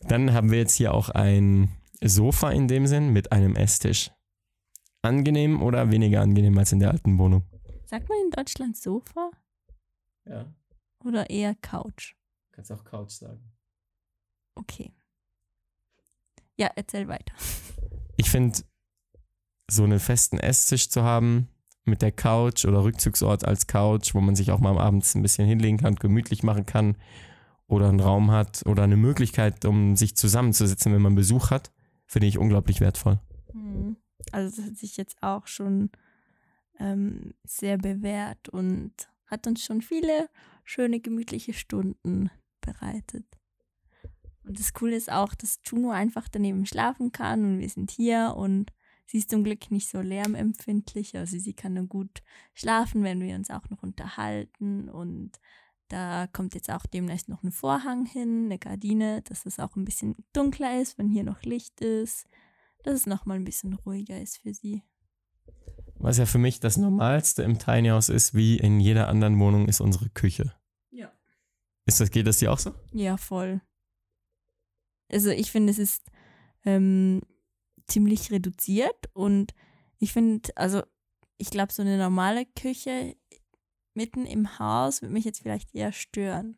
Dann 0.07 0.31
haben 0.33 0.51
wir 0.51 0.59
jetzt 0.59 0.75
hier 0.75 0.93
auch 0.93 1.09
ein 1.09 1.69
Sofa 2.01 2.51
in 2.51 2.67
dem 2.67 2.87
Sinn 2.87 3.11
mit 3.11 3.31
einem 3.31 3.55
Esstisch. 3.55 4.11
Angenehm 5.01 5.61
oder 5.61 5.91
weniger 5.91 6.21
angenehm 6.21 6.57
als 6.57 6.71
in 6.71 6.79
der 6.79 6.91
alten 6.91 7.17
Wohnung? 7.17 7.43
Sagt 7.85 8.07
man 8.09 8.17
in 8.25 8.31
Deutschland 8.31 8.77
Sofa 8.77 9.31
Ja, 10.29 10.53
oder 11.03 11.29
eher 11.29 11.55
Couch? 11.55 12.15
kannst 12.57 12.71
auch 12.71 12.83
Couch 12.83 13.11
sagen. 13.11 13.51
Okay. 14.55 14.91
Ja, 16.57 16.71
erzähl 16.75 17.07
weiter. 17.07 17.33
Ich 18.17 18.31
finde, 18.31 18.59
so 19.69 19.83
einen 19.83 19.99
festen 19.99 20.39
Esstisch 20.39 20.89
zu 20.89 21.03
haben 21.03 21.49
mit 21.85 22.01
der 22.01 22.11
Couch 22.11 22.65
oder 22.65 22.83
Rückzugsort 22.83 23.45
als 23.45 23.67
Couch, 23.67 24.15
wo 24.15 24.21
man 24.21 24.35
sich 24.35 24.51
auch 24.51 24.59
mal 24.59 24.77
abends 24.79 25.13
ein 25.13 25.21
bisschen 25.21 25.47
hinlegen 25.47 25.77
kann, 25.77 25.95
gemütlich 25.95 26.41
machen 26.41 26.65
kann 26.65 26.97
oder 27.67 27.89
einen 27.89 27.99
Raum 27.99 28.31
hat 28.31 28.65
oder 28.65 28.83
eine 28.83 28.97
Möglichkeit, 28.97 29.63
um 29.65 29.95
sich 29.95 30.17
zusammenzusetzen, 30.17 30.91
wenn 30.93 31.01
man 31.01 31.13
Besuch 31.13 31.51
hat, 31.51 31.71
finde 32.07 32.27
ich 32.27 32.39
unglaublich 32.39 32.81
wertvoll. 32.81 33.19
Hm. 33.51 33.97
Also 34.31 34.57
das 34.57 34.65
hat 34.65 34.77
sich 34.77 34.97
jetzt 34.97 35.21
auch 35.21 35.45
schon 35.45 35.91
ähm, 36.79 37.35
sehr 37.43 37.77
bewährt 37.77 38.49
und 38.49 38.93
hat 39.27 39.47
uns 39.47 39.63
schon 39.63 39.81
viele 39.81 40.29
schöne, 40.63 40.99
gemütliche 40.99 41.53
Stunden 41.53 42.29
bereitet. 42.61 43.25
Und 44.43 44.59
das 44.59 44.73
Coole 44.73 44.95
ist 44.95 45.11
auch, 45.11 45.35
dass 45.35 45.59
Juno 45.65 45.91
einfach 45.91 46.27
daneben 46.29 46.65
schlafen 46.65 47.11
kann 47.11 47.43
und 47.43 47.59
wir 47.59 47.69
sind 47.69 47.91
hier 47.91 48.33
und 48.37 48.71
sie 49.05 49.17
ist 49.17 49.29
zum 49.29 49.43
Glück 49.43 49.71
nicht 49.71 49.89
so 49.89 49.99
lärmempfindlich. 49.99 51.17
Also 51.17 51.37
sie 51.37 51.53
kann 51.53 51.75
dann 51.75 51.89
gut 51.89 52.23
schlafen, 52.53 53.03
wenn 53.03 53.19
wir 53.19 53.35
uns 53.35 53.49
auch 53.49 53.69
noch 53.69 53.83
unterhalten 53.83 54.89
und 54.89 55.31
da 55.89 56.27
kommt 56.27 56.55
jetzt 56.55 56.69
auch 56.69 56.85
demnächst 56.85 57.29
noch 57.29 57.43
ein 57.43 57.51
Vorhang 57.51 58.05
hin, 58.05 58.45
eine 58.45 58.59
Gardine, 58.59 59.21
dass 59.21 59.45
es 59.45 59.59
auch 59.59 59.75
ein 59.75 59.85
bisschen 59.85 60.15
dunkler 60.33 60.81
ist, 60.81 60.97
wenn 60.97 61.07
hier 61.09 61.23
noch 61.23 61.43
Licht 61.43 61.79
ist 61.81 62.27
dass 62.87 63.01
es 63.01 63.05
nochmal 63.05 63.37
ein 63.37 63.43
bisschen 63.43 63.73
ruhiger 63.73 64.19
ist 64.19 64.37
für 64.37 64.53
sie. 64.53 64.81
Was 65.99 66.17
ja 66.17 66.25
für 66.25 66.37
mich 66.37 66.59
das 66.59 66.77
Normalste 66.77 67.43
im 67.43 67.57
Tiny 67.57 67.89
House 67.89 68.09
ist, 68.09 68.33
wie 68.33 68.57
in 68.57 68.79
jeder 68.79 69.07
anderen 69.07 69.39
Wohnung, 69.39 69.67
ist 69.67 69.81
unsere 69.81 70.09
Küche. 70.09 70.53
Ja. 70.91 71.11
Ist 71.85 71.99
das, 71.99 72.11
geht 72.11 72.27
das 72.27 72.37
dir 72.37 72.51
auch 72.51 72.59
so? 72.59 72.73
Ja, 72.93 73.17
voll. 73.17 73.61
Also 75.11 75.29
ich 75.29 75.51
finde, 75.51 75.71
es 75.71 75.79
ist 75.79 76.11
ähm, 76.65 77.21
ziemlich 77.87 78.31
reduziert 78.31 79.09
und 79.13 79.53
ich 79.99 80.13
finde, 80.13 80.49
also 80.55 80.83
ich 81.37 81.49
glaube, 81.49 81.71
so 81.71 81.81
eine 81.81 81.97
normale 81.97 82.45
Küche 82.45 83.15
mitten 83.93 84.25
im 84.25 84.59
Haus 84.59 85.01
würde 85.01 85.13
mich 85.13 85.25
jetzt 85.25 85.41
vielleicht 85.41 85.73
eher 85.73 85.91
stören. 85.91 86.57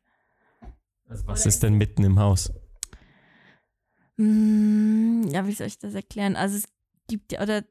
Also 1.06 1.25
was 1.28 1.41
Oder 1.41 1.47
ist 1.47 1.63
denn 1.63 1.75
mitten 1.75 2.04
im 2.04 2.19
Haus? 2.19 2.52
Mm, 4.17 5.23
ja, 5.30 5.47
wie 5.47 5.54
soll 5.54 5.67
ich 5.67 5.80
das 5.80 5.93
erklären? 5.93 6.36
Also 6.36 6.58
es 6.58 6.65
gibt 7.08 7.32
ja, 7.32 7.41
oder 7.41 7.63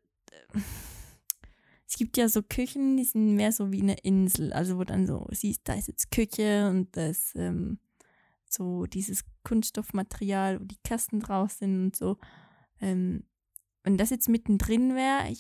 es 1.89 1.97
gibt 1.97 2.19
ja 2.19 2.29
so 2.29 2.43
Küchen, 2.43 2.99
die 2.99 3.05
sind 3.05 3.35
mehr 3.35 3.51
so 3.51 3.73
wie 3.73 3.81
eine 3.81 3.99
Insel, 4.01 4.53
also 4.53 4.77
wo 4.77 4.85
dann 4.85 5.07
so 5.07 5.27
siehst, 5.31 5.63
da 5.65 5.73
ist 5.73 5.89
jetzt 5.89 6.11
Küche 6.11 6.69
und 6.69 6.95
da 6.97 7.07
ist 7.07 7.35
ähm, 7.35 7.79
so 8.47 8.85
dieses 8.85 9.25
Kunststoffmaterial, 9.43 10.61
wo 10.61 10.65
die 10.65 10.81
Kasten 10.85 11.21
drauf 11.21 11.53
sind 11.53 11.83
und 11.83 11.97
so. 11.97 12.19
Ähm, 12.81 13.25
wenn 13.85 13.97
das 13.97 14.11
jetzt 14.11 14.29
mittendrin 14.29 14.95
wäre, 14.95 15.33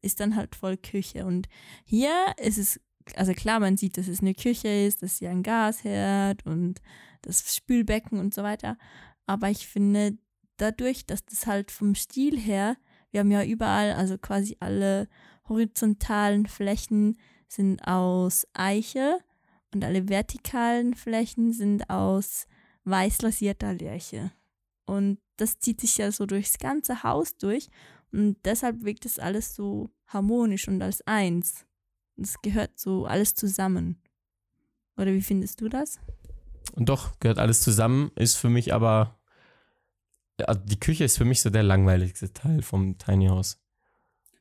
ist 0.00 0.20
dann 0.20 0.36
halt 0.36 0.54
voll 0.54 0.76
Küche. 0.76 1.26
Und 1.26 1.48
hier 1.84 2.12
ist 2.40 2.58
es, 2.58 2.80
also 3.16 3.32
klar, 3.32 3.58
man 3.58 3.76
sieht, 3.76 3.98
dass 3.98 4.06
es 4.06 4.20
eine 4.20 4.34
Küche 4.34 4.68
ist, 4.68 5.02
dass 5.02 5.18
hier 5.18 5.30
ein 5.30 5.42
Gasherd 5.42 6.46
und 6.46 6.80
das 7.22 7.56
Spülbecken 7.56 8.20
und 8.20 8.32
so 8.32 8.44
weiter. 8.44 8.78
Aber 9.26 9.50
ich 9.50 9.66
finde, 9.66 10.16
dadurch, 10.56 11.04
dass 11.04 11.24
das 11.24 11.48
halt 11.48 11.72
vom 11.72 11.96
Stil 11.96 12.38
her, 12.38 12.76
wir 13.10 13.20
haben 13.20 13.30
ja 13.32 13.42
überall, 13.42 13.94
also 13.94 14.18
quasi 14.18 14.56
alle 14.60 15.08
horizontalen 15.48 16.46
Flächen 16.46 17.18
sind 17.48 17.80
aus 17.86 18.46
Eiche 18.52 19.18
und 19.72 19.84
alle 19.84 20.08
vertikalen 20.08 20.94
Flächen 20.94 21.52
sind 21.52 21.88
aus 21.90 22.46
weiß 22.84 23.22
lasierter 23.22 23.74
Lärche. 23.74 24.32
Und 24.86 25.18
das 25.36 25.58
zieht 25.58 25.80
sich 25.80 25.98
ja 25.98 26.10
so 26.10 26.26
durchs 26.26 26.58
ganze 26.58 27.02
Haus 27.02 27.36
durch 27.36 27.68
und 28.12 28.36
deshalb 28.44 28.84
wirkt 28.84 29.04
das 29.04 29.18
alles 29.18 29.54
so 29.54 29.90
harmonisch 30.06 30.68
und 30.68 30.82
als 30.82 31.06
eins. 31.06 31.66
Es 32.16 32.40
gehört 32.42 32.78
so 32.78 33.06
alles 33.06 33.34
zusammen. 33.34 34.02
Oder 34.96 35.12
wie 35.12 35.22
findest 35.22 35.60
du 35.60 35.68
das? 35.68 36.00
Doch, 36.76 37.18
gehört 37.20 37.38
alles 37.38 37.60
zusammen, 37.60 38.10
ist 38.16 38.36
für 38.36 38.48
mich 38.48 38.74
aber, 38.74 39.18
also 40.38 40.60
die 40.64 40.80
Küche 40.80 41.04
ist 41.04 41.18
für 41.18 41.24
mich 41.24 41.40
so 41.40 41.50
der 41.50 41.62
langweiligste 41.62 42.32
Teil 42.32 42.62
vom 42.62 42.98
Tiny 42.98 43.26
House. 43.26 43.60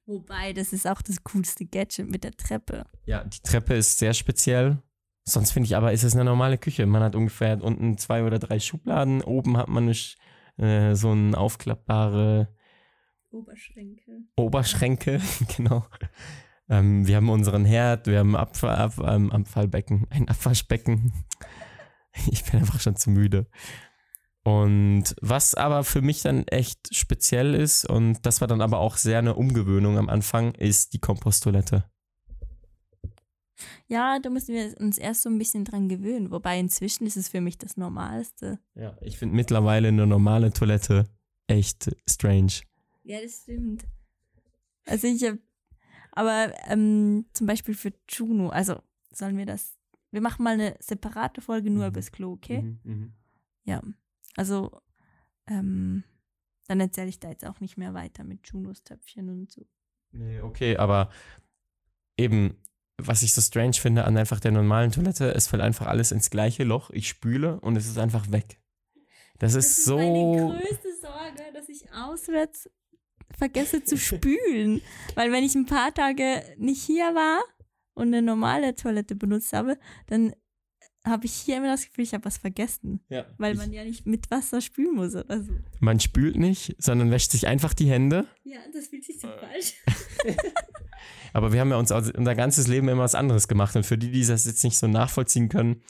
Wobei, 0.07 0.53
das 0.53 0.71
ist 0.71 0.87
auch 0.87 1.01
das 1.01 1.23
coolste 1.23 1.65
Gadget 1.65 2.09
mit 2.09 2.23
der 2.23 2.31
Treppe. 2.31 2.85
Ja, 3.05 3.25
die 3.25 3.41
Treppe 3.41 3.75
ist 3.75 3.99
sehr 3.99 4.13
speziell. 4.13 4.81
Sonst 5.25 5.51
finde 5.51 5.67
ich 5.67 5.75
aber, 5.75 5.91
ist 5.91 6.03
es 6.03 6.15
eine 6.15 6.23
normale 6.23 6.57
Küche. 6.57 6.85
Man 6.85 7.03
hat 7.03 7.13
ungefähr 7.13 7.61
unten 7.61 7.97
zwei 7.97 8.23
oder 8.23 8.39
drei 8.39 8.59
Schubladen. 8.59 9.21
Oben 9.21 9.57
hat 9.57 9.67
man 9.67 9.83
eine, 9.83 10.65
äh, 10.65 10.95
so 10.95 11.11
eine 11.11 11.37
aufklappbare 11.37 12.47
Oberschränke. 13.29 14.23
Oberschränke, 14.37 15.21
genau. 15.57 15.85
Ähm, 16.69 17.05
wir 17.05 17.17
haben 17.17 17.29
unseren 17.29 17.65
Herd, 17.65 18.07
wir 18.07 18.19
haben 18.19 18.35
ein 18.35 18.41
Abfall, 18.41 18.75
Ab, 18.75 18.93
ähm, 19.05 19.31
Abfallbecken, 19.31 20.07
ein 20.09 20.29
Abwaschbecken. 20.29 21.11
Ich 22.31 22.43
bin 22.45 22.61
einfach 22.61 22.79
schon 22.79 22.95
zu 22.95 23.11
müde. 23.11 23.45
Und 24.47 25.13
was 25.21 25.55
aber 25.55 25.83
für 25.83 26.01
mich 26.01 26.21
dann 26.21 26.47
echt 26.47 26.95
speziell 26.95 27.53
ist, 27.53 27.83
und 27.83 28.25
das 28.25 28.39
war 28.39 28.47
dann 28.47 28.62
aber 28.62 28.79
auch 28.79 28.95
sehr 28.95 29.19
eine 29.19 29.36
Umgewöhnung 29.36 29.97
am 29.97 30.07
Anfang, 30.07 30.55
ist 30.55 30.93
die 30.93 30.99
Komposttoilette. 30.99 31.83
Ja, 33.88 34.19
da 34.19 34.29
müssen 34.29 34.55
wir 34.55 34.73
uns 34.79 34.97
erst 34.97 35.23
so 35.23 35.29
ein 35.29 35.38
bisschen 35.38 35.65
dran 35.65 35.89
gewöhnen. 35.89 36.31
Wobei 36.31 36.60
inzwischen 36.60 37.05
ist 37.05 37.17
es 37.17 37.27
für 37.27 37.41
mich 37.41 37.57
das 37.57 37.75
Normalste. 37.75 38.57
Ja, 38.75 38.97
ich 39.01 39.17
finde 39.17 39.36
mittlerweile 39.36 39.89
eine 39.89 40.07
normale 40.07 40.53
Toilette 40.53 41.10
echt 41.47 41.93
strange. 42.10 42.62
Ja, 43.03 43.19
das 43.21 43.41
stimmt. 43.43 43.86
Also 44.86 45.07
ich 45.07 45.23
habe, 45.25 45.39
aber 46.13 46.53
ähm, 46.67 47.25
zum 47.33 47.47
Beispiel 47.47 47.73
für 47.75 47.91
Juno, 48.07 48.47
also 48.47 48.81
sollen 49.12 49.38
wir 49.38 49.45
das, 49.45 49.75
wir 50.12 50.21
machen 50.21 50.43
mal 50.43 50.53
eine 50.53 50.77
separate 50.79 51.41
Folge 51.41 51.69
nur 51.69 51.83
Mhm. 51.83 51.88
über 51.89 51.99
das 51.99 52.12
Klo, 52.13 52.31
okay? 52.31 52.62
Mhm, 52.62 52.79
mhm. 52.83 53.13
Ja, 53.65 53.81
also 54.38 54.82
ähm, 55.47 56.04
dann 56.67 56.80
erzähle 56.80 57.10
ich 57.10 57.19
da 57.19 57.30
jetzt 57.30 57.45
auch 57.45 57.60
nicht 57.60 57.78
mehr 57.78 57.93
weiter 57.93 58.23
mit 58.23 58.47
Junos 58.47 58.84
Töpfchen 58.84 59.30
und 59.30 59.52
so. 59.52 59.65
Nee, 60.12 60.41
okay, 60.41 60.78
aber 60.78 61.10
eben, 62.17 62.56
was 62.97 63.23
ich 63.23 63.34
so 63.34 63.41
strange 63.41 63.73
finde 63.73 64.06
an 64.06 64.17
einfach 64.17 64.39
der 64.39 64.52
normalen 64.52 64.91
Toilette, 64.91 65.34
es 65.34 65.47
fällt 65.47 65.62
einfach 65.62 65.88
alles 65.88 66.12
ins 66.12 66.30
gleiche 66.30 66.63
Loch. 66.63 66.89
Ich 66.91 67.08
spüle 67.08 67.60
und 67.60 67.76
es 67.76 67.88
ist 67.88 67.97
einfach 67.97 68.32
weg. 68.32 68.60
Das, 69.39 69.54
das 69.54 69.65
ist, 69.65 69.78
ist 69.78 69.86
so. 69.86 69.97
Meine 69.97 70.60
größte 70.60 70.95
Sorge, 71.02 71.54
dass 71.54 71.69
ich 71.69 71.91
auswärts 71.91 72.69
vergesse 73.38 73.84
zu 73.84 73.97
spülen. 73.97 74.82
Weil 75.15 75.32
wenn 75.32 75.43
ich 75.43 75.56
ein 75.56 75.65
paar 75.65 75.93
Tage 75.93 76.43
nicht 76.58 76.82
hier 76.82 77.13
war 77.15 77.41
und 77.93 78.08
eine 78.08 78.21
normale 78.21 78.76
Toilette 78.76 79.15
benutzt 79.15 79.54
habe, 79.54 79.78
dann 80.08 80.34
habe 81.09 81.25
ich 81.25 81.33
hier 81.33 81.57
immer 81.57 81.67
das 81.67 81.85
Gefühl, 81.85 82.03
ich 82.03 82.13
habe 82.13 82.25
was 82.25 82.37
vergessen. 82.37 83.01
Ja, 83.09 83.25
weil 83.37 83.55
man 83.55 83.71
ja 83.73 83.83
nicht 83.83 84.05
mit 84.05 84.29
Wasser 84.31 84.61
spülen 84.61 84.95
muss 84.95 85.15
oder 85.15 85.41
so. 85.43 85.51
Man 85.79 85.99
spült 85.99 86.37
nicht, 86.37 86.75
sondern 86.79 87.11
wäscht 87.11 87.31
sich 87.31 87.47
einfach 87.47 87.73
die 87.73 87.89
Hände. 87.89 88.25
Ja, 88.43 88.59
das 88.73 88.87
fühlt 88.87 89.03
sich 89.05 89.19
so 89.19 89.27
Äh. 89.27 89.37
falsch. 89.39 89.73
Aber 91.33 91.53
wir 91.53 91.59
haben 91.59 91.69
ja 91.69 91.77
uns 91.77 91.91
unser 91.91 92.35
ganzes 92.35 92.67
Leben 92.67 92.87
immer 92.89 93.03
was 93.03 93.15
anderes 93.15 93.47
gemacht. 93.47 93.75
Und 93.75 93.85
für 93.85 93.97
die, 93.97 94.11
die 94.11 94.25
das 94.25 94.45
jetzt 94.45 94.63
nicht 94.63 94.77
so 94.77 94.87
nachvollziehen 94.87 95.49
können, 95.49 95.81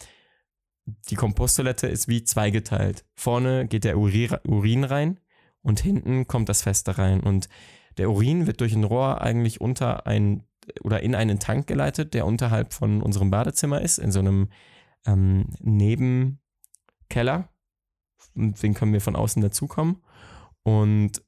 die 1.09 1.15
Komposttoilette 1.15 1.87
ist 1.87 2.07
wie 2.07 2.23
zweigeteilt. 2.23 3.05
Vorne 3.15 3.67
geht 3.67 3.83
der 3.83 3.97
Uri 3.97 4.29
Urin 4.45 4.83
rein 4.83 5.19
und 5.61 5.79
hinten 5.79 6.27
kommt 6.27 6.49
das 6.49 6.61
Feste 6.63 6.97
rein. 6.97 7.21
Und 7.21 7.49
der 7.97 8.09
Urin 8.09 8.47
wird 8.47 8.61
durch 8.61 8.73
ein 8.73 8.83
Rohr 8.83 9.21
eigentlich 9.21 9.61
unter 9.61 10.07
ein 10.07 10.43
oder 10.83 11.01
in 11.01 11.15
einen 11.15 11.39
Tank 11.39 11.67
geleitet, 11.67 12.13
der 12.13 12.25
unterhalb 12.25 12.73
von 12.73 13.01
unserem 13.01 13.31
Badezimmer 13.31 13.81
ist, 13.81 13.99
in 13.99 14.11
so 14.11 14.19
einem 14.19 14.49
ähm, 15.07 15.49
Nebenkeller. 15.59 17.49
Den 18.35 18.73
können 18.75 18.93
wir 18.93 19.01
von 19.01 19.15
außen 19.15 19.41
dazukommen. 19.41 20.03
Und 20.63 21.23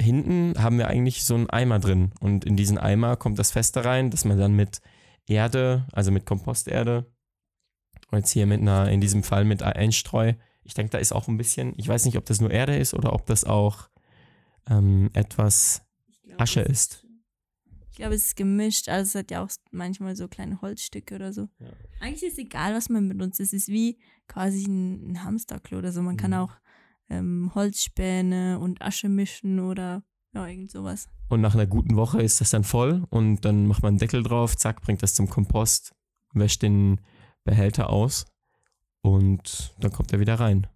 hinten 0.00 0.54
haben 0.62 0.78
wir 0.78 0.88
eigentlich 0.88 1.24
so 1.24 1.34
einen 1.34 1.50
Eimer 1.50 1.78
drin. 1.78 2.12
Und 2.20 2.44
in 2.44 2.56
diesen 2.56 2.78
Eimer 2.78 3.16
kommt 3.16 3.38
das 3.38 3.50
Feste 3.50 3.84
rein, 3.84 4.10
dass 4.10 4.24
man 4.24 4.38
dann 4.38 4.54
mit 4.54 4.80
Erde, 5.26 5.86
also 5.92 6.10
mit 6.10 6.24
Komposterde, 6.24 7.10
und 8.10 8.18
jetzt 8.18 8.30
hier 8.30 8.46
mit 8.46 8.60
einer, 8.60 8.90
in 8.90 9.00
diesem 9.00 9.22
Fall 9.22 9.44
mit 9.44 9.62
Einstreu, 9.62 10.34
ich 10.62 10.74
denke, 10.74 10.90
da 10.90 10.98
ist 10.98 11.12
auch 11.12 11.28
ein 11.28 11.36
bisschen, 11.36 11.74
ich 11.76 11.88
weiß 11.88 12.04
nicht, 12.04 12.16
ob 12.16 12.24
das 12.24 12.40
nur 12.40 12.50
Erde 12.50 12.76
ist 12.76 12.94
oder 12.94 13.12
ob 13.12 13.26
das 13.26 13.44
auch 13.44 13.88
ähm, 14.68 15.10
etwas 15.12 15.82
glaub, 16.24 16.40
Asche 16.40 16.60
ist. 16.60 17.05
Ich 17.96 18.00
glaube, 18.02 18.14
es 18.14 18.26
ist 18.26 18.36
gemischt. 18.36 18.90
Also 18.90 19.08
es 19.08 19.14
hat 19.14 19.30
ja 19.30 19.42
auch 19.42 19.48
manchmal 19.70 20.16
so 20.16 20.28
kleine 20.28 20.60
Holzstücke 20.60 21.14
oder 21.14 21.32
so. 21.32 21.48
Ja. 21.58 21.68
Eigentlich 22.00 22.24
ist 22.24 22.32
es 22.34 22.38
egal, 22.38 22.74
was 22.74 22.90
man 22.90 23.08
benutzt. 23.08 23.40
Es 23.40 23.54
ist 23.54 23.68
wie 23.68 23.96
quasi 24.28 24.66
ein, 24.66 25.12
ein 25.12 25.24
Hamsterklo 25.24 25.78
oder 25.78 25.92
so. 25.92 26.02
Man 26.02 26.18
kann 26.18 26.32
Mhm. 26.32 26.36
auch 26.36 26.52
ähm, 27.08 27.52
Holzspäne 27.54 28.58
und 28.58 28.82
Asche 28.82 29.08
mischen 29.08 29.60
oder 29.60 30.02
ja, 30.34 30.46
irgend 30.46 30.70
sowas. 30.70 31.08
Und 31.30 31.40
nach 31.40 31.54
einer 31.54 31.66
guten 31.66 31.96
Woche 31.96 32.20
ist 32.20 32.38
das 32.42 32.50
dann 32.50 32.64
voll 32.64 33.06
und 33.08 33.46
dann 33.46 33.66
macht 33.66 33.82
man 33.82 33.92
einen 33.92 33.98
Deckel 33.98 34.22
drauf, 34.22 34.58
zack, 34.58 34.82
bringt 34.82 35.02
das 35.02 35.14
zum 35.14 35.30
Kompost, 35.30 35.94
wäscht 36.34 36.60
den 36.60 37.00
Behälter 37.44 37.88
aus 37.88 38.26
und 39.00 39.74
dann 39.80 39.90
kommt 39.90 40.12
er 40.12 40.20
wieder 40.20 40.34
rein. 40.38 40.66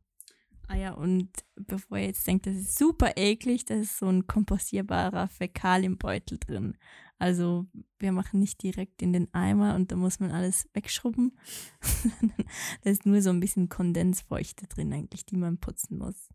Ah 0.71 0.77
ja, 0.77 0.93
und 0.93 1.29
bevor 1.57 1.99
ihr 1.99 2.07
jetzt 2.07 2.25
denkt, 2.29 2.47
das 2.47 2.55
ist 2.55 2.79
super 2.79 3.17
eklig, 3.17 3.65
da 3.65 3.75
ist 3.75 3.99
so 3.99 4.07
ein 4.07 4.29
kompostierbarer 4.29 5.27
Fäkalienbeutel 5.27 6.39
drin. 6.39 6.79
Also 7.19 7.67
wir 7.99 8.13
machen 8.13 8.39
nicht 8.39 8.63
direkt 8.63 9.03
in 9.03 9.13
den 9.13 9.35
Eimer 9.35 9.75
und 9.75 9.91
da 9.91 9.97
muss 9.97 10.21
man 10.21 10.31
alles 10.31 10.69
wegschrubben. 10.73 11.37
da 12.83 12.91
ist 12.91 13.05
nur 13.05 13.21
so 13.21 13.31
ein 13.31 13.41
bisschen 13.41 13.69
Kondensfeuchte 13.69 14.69
drin 14.69 14.93
eigentlich, 14.93 15.27
die 15.27 15.37
man 15.37 15.59
putzen 15.59 15.99
muss. 15.99 16.29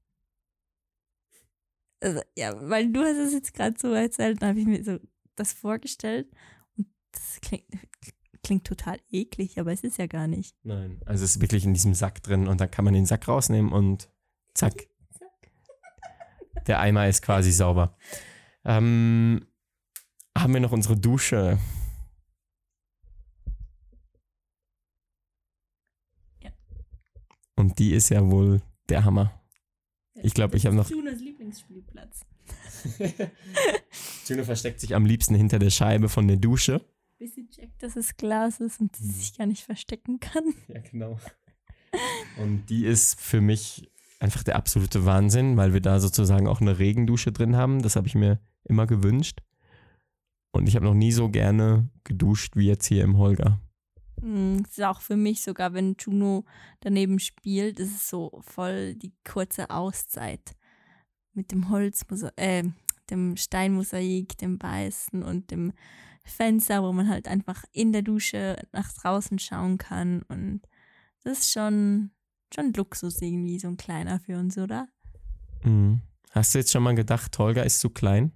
Also, 2.01 2.19
ja, 2.37 2.53
weil 2.69 2.91
du 2.91 3.03
hast 3.03 3.15
es 3.15 3.31
jetzt 3.31 3.53
gerade 3.53 3.79
so 3.79 3.93
erzählt, 3.93 4.41
da 4.41 4.47
habe 4.47 4.59
ich 4.59 4.65
mir 4.65 4.83
so 4.83 4.99
das 5.37 5.53
vorgestellt 5.53 6.29
und 6.75 6.87
das 7.13 7.39
klingt, 7.39 7.67
klingt 8.43 8.67
total 8.67 8.99
eklig, 9.09 9.61
aber 9.61 9.71
es 9.71 9.85
ist 9.85 9.97
ja 9.97 10.07
gar 10.07 10.27
nicht. 10.27 10.57
Nein. 10.63 11.01
Also 11.05 11.23
es 11.23 11.37
ist 11.37 11.41
wirklich 11.41 11.63
in 11.63 11.73
diesem 11.73 11.93
Sack 11.93 12.21
drin 12.21 12.49
und 12.49 12.59
dann 12.59 12.69
kann 12.69 12.83
man 12.83 12.93
den 12.93 13.05
Sack 13.05 13.29
rausnehmen 13.29 13.71
und 13.71 14.09
zack. 14.55 14.87
Der 16.67 16.79
Eimer 16.79 17.07
ist 17.07 17.21
quasi 17.21 17.51
sauber. 17.51 17.95
Ähm, 18.63 19.45
haben 20.35 20.53
wir 20.53 20.59
noch 20.59 20.71
unsere 20.71 20.97
Dusche? 20.97 21.59
Ja. 26.41 26.51
Und 27.55 27.77
die 27.77 27.93
ist 27.93 28.09
ja 28.09 28.27
wohl 28.29 28.61
der 28.89 29.05
Hammer. 29.05 29.39
Ich 30.15 30.33
glaube, 30.33 30.57
ich 30.57 30.65
habe 30.65 30.75
noch. 30.75 30.89
Junos 30.89 31.19
Lieblingsspielplatz. 31.19 32.25
Juno 34.27 34.43
versteckt 34.43 34.79
sich 34.79 34.95
am 34.95 35.05
liebsten 35.05 35.35
hinter 35.35 35.59
der 35.59 35.69
Scheibe 35.69 36.09
von 36.09 36.27
der 36.27 36.37
Dusche. 36.37 36.81
Bis 37.17 37.35
sie 37.35 37.47
checkt, 37.47 37.81
dass 37.83 37.95
es 37.95 38.17
Glas 38.17 38.59
ist 38.59 38.79
und 38.79 38.95
sie 38.95 39.09
sich 39.09 39.37
gar 39.37 39.45
nicht 39.45 39.63
verstecken 39.63 40.19
kann. 40.19 40.43
Ja, 40.67 40.79
genau. 40.79 41.19
Und 42.37 42.65
die 42.69 42.85
ist 42.85 43.19
für 43.19 43.39
mich 43.39 43.89
einfach 44.19 44.43
der 44.43 44.55
absolute 44.55 45.05
Wahnsinn, 45.05 45.57
weil 45.57 45.73
wir 45.73 45.81
da 45.81 45.99
sozusagen 45.99 46.47
auch 46.47 46.61
eine 46.61 46.79
Regendusche 46.79 47.31
drin 47.31 47.55
haben. 47.55 47.81
Das 47.81 47.95
habe 47.95 48.07
ich 48.07 48.15
mir 48.15 48.39
immer 48.63 48.87
gewünscht. 48.87 49.41
Und 50.51 50.67
ich 50.67 50.75
habe 50.75 50.85
noch 50.85 50.93
nie 50.93 51.11
so 51.11 51.29
gerne 51.29 51.89
geduscht 52.03 52.55
wie 52.55 52.67
jetzt 52.67 52.85
hier 52.85 53.03
im 53.03 53.17
Holger. 53.17 53.59
Mm, 54.21 54.59
Das 54.63 54.77
ist 54.77 54.83
auch 54.83 55.01
für 55.01 55.17
mich 55.17 55.41
sogar, 55.41 55.73
wenn 55.73 55.95
Juno 55.99 56.45
daneben 56.79 57.19
spielt, 57.19 57.79
ist 57.79 57.95
es 57.95 58.09
so 58.09 58.41
voll 58.45 58.95
die 58.95 59.13
kurze 59.29 59.69
Auszeit 59.69 60.55
mit 61.33 61.51
dem 61.51 61.69
Holz, 61.69 62.05
äh, 62.37 62.63
dem 63.09 63.35
Steinmosaik, 63.35 64.37
dem 64.37 64.61
Weißen 64.61 65.23
und 65.23 65.51
dem 65.51 65.73
Fenster, 66.23 66.81
wo 66.81 66.91
man 66.91 67.09
halt 67.09 67.27
einfach 67.27 67.65
in 67.71 67.91
der 67.91 68.01
Dusche 68.01 68.55
nach 68.71 68.91
draußen 68.93 69.37
schauen 69.37 69.77
kann. 69.77 70.23
Und 70.23 70.61
das 71.23 71.39
ist 71.39 71.51
schon, 71.51 72.11
schon 72.55 72.73
Luxus 72.73 73.21
irgendwie, 73.21 73.59
so 73.59 73.67
ein 73.67 73.77
kleiner 73.77 74.19
für 74.19 74.37
uns, 74.37 74.57
oder? 74.57 74.87
Mhm. 75.63 76.01
Hast 76.31 76.53
du 76.53 76.59
jetzt 76.59 76.71
schon 76.71 76.83
mal 76.83 76.95
gedacht, 76.95 77.37
Holger 77.37 77.65
ist 77.65 77.79
zu 77.79 77.89
klein? 77.89 78.31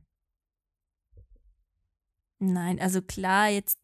Nein, 2.39 2.79
also 2.79 3.01
klar, 3.01 3.49
jetzt, 3.49 3.79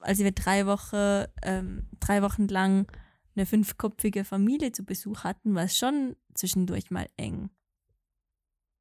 als 0.00 0.20
wir 0.20 0.30
drei 0.32 0.66
Wochen, 0.66 1.26
ähm, 1.42 1.88
drei 1.98 2.22
Wochen 2.22 2.46
lang 2.46 2.90
eine 3.34 3.46
fünfköpfige 3.46 4.24
Familie 4.24 4.72
zu 4.72 4.84
Besuch 4.84 5.24
hatten, 5.24 5.54
war 5.54 5.64
es 5.64 5.76
schon 5.76 6.16
zwischendurch 6.34 6.90
mal 6.90 7.08
eng. 7.16 7.50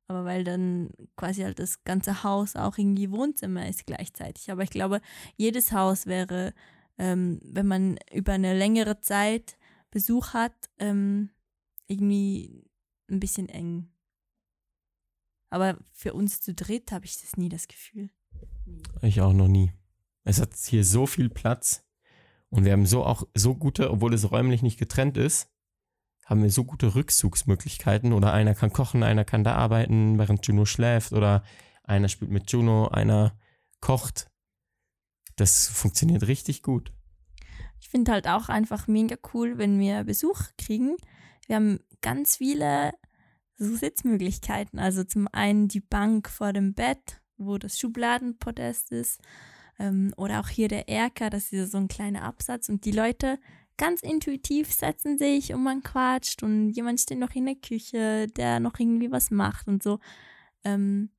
Aber 0.07 0.23
weil 0.23 0.43
dann 0.43 0.89
quasi 1.15 1.41
halt 1.41 1.59
das 1.59 1.83
ganze 1.83 2.23
Haus 2.23 2.55
auch 2.55 2.77
irgendwie 2.77 3.11
Wohnzimmer 3.11 3.67
ist 3.67 3.85
gleichzeitig. 3.85 4.51
Aber 4.51 4.63
ich 4.63 4.69
glaube, 4.69 5.01
jedes 5.35 5.71
Haus 5.73 6.05
wäre, 6.05 6.53
ähm, 6.97 7.39
wenn 7.43 7.67
man 7.67 7.97
über 8.13 8.33
eine 8.33 8.57
längere 8.57 9.01
Zeit 9.01 9.57
Besuch 9.91 10.33
hat, 10.33 10.69
ähm, 10.79 11.29
irgendwie 11.87 12.69
ein 13.09 13.19
bisschen 13.19 13.49
eng. 13.49 13.89
Aber 15.49 15.77
für 15.93 16.13
uns 16.13 16.41
zu 16.41 16.53
dritt 16.53 16.91
habe 16.91 17.05
ich 17.05 17.19
das 17.21 17.37
nie 17.37 17.49
das 17.49 17.67
Gefühl. 17.67 18.09
Ich 19.01 19.21
auch 19.21 19.33
noch 19.33 19.47
nie. 19.47 19.71
Es 20.23 20.41
hat 20.41 20.55
hier 20.55 20.83
so 20.83 21.07
viel 21.07 21.29
Platz 21.29 21.85
und 22.49 22.65
wir 22.65 22.73
haben 22.73 22.85
so 22.85 23.05
auch 23.05 23.23
so 23.33 23.55
gute, 23.55 23.91
obwohl 23.91 24.13
es 24.13 24.29
räumlich 24.29 24.61
nicht 24.61 24.77
getrennt 24.77 25.17
ist, 25.17 25.49
haben 26.25 26.43
wir 26.43 26.51
so 26.51 26.65
gute 26.65 26.95
Rückzugsmöglichkeiten 26.95 28.11
oder 28.11 28.33
einer 28.33 28.53
kann 28.53 28.73
kochen, 28.73 29.03
einer 29.03 29.23
kann 29.23 29.45
da 29.45 29.55
arbeiten, 29.55 30.17
während 30.17 30.45
Juno 30.45 30.65
schläft 30.65 31.13
oder 31.13 31.43
einer 31.83 32.09
spielt 32.09 32.31
mit 32.31 32.51
Juno, 32.51 32.89
einer 32.89 33.39
kocht. 33.79 34.29
Das 35.37 35.67
funktioniert 35.69 36.27
richtig 36.27 36.63
gut. 36.63 36.91
Ich 37.79 37.89
finde 37.89 38.11
halt 38.11 38.27
auch 38.27 38.49
einfach 38.49 38.87
mega 38.87 39.15
cool, 39.33 39.57
wenn 39.57 39.79
wir 39.79 40.03
Besuch 40.03 40.41
kriegen. 40.57 40.95
Wir 41.47 41.57
haben 41.57 41.79
ganz 42.01 42.37
viele 42.37 42.93
so 43.57 43.75
Sitzmöglichkeiten. 43.75 44.79
Also 44.79 45.03
zum 45.03 45.27
einen 45.31 45.67
die 45.67 45.79
Bank 45.79 46.29
vor 46.29 46.53
dem 46.53 46.73
Bett, 46.73 47.21
wo 47.37 47.57
das 47.57 47.79
Schubladenpodest 47.79 48.91
ist. 48.91 49.21
Ähm, 49.79 50.13
oder 50.17 50.39
auch 50.39 50.49
hier 50.49 50.67
der 50.67 50.89
Erker, 50.89 51.29
das 51.29 51.51
ist 51.51 51.71
so 51.71 51.77
ein 51.77 51.87
kleiner 51.87 52.23
Absatz. 52.23 52.69
Und 52.69 52.85
die 52.85 52.91
Leute 52.91 53.39
ganz 53.77 54.01
intuitiv 54.01 54.71
setzen 54.71 55.17
sich 55.17 55.53
und 55.53 55.63
man 55.63 55.83
quatscht 55.83 56.41
und 56.41 56.71
jemand 56.71 56.99
steht 56.99 57.19
noch 57.19 57.35
in 57.35 57.45
der 57.45 57.55
Küche, 57.55 58.27
der 58.27 58.59
noch 58.59 58.79
irgendwie 58.79 59.11
was 59.11 59.29
macht 59.29 59.67
und 59.67 59.83
so. 59.83 59.99
Ähm, 60.63 61.09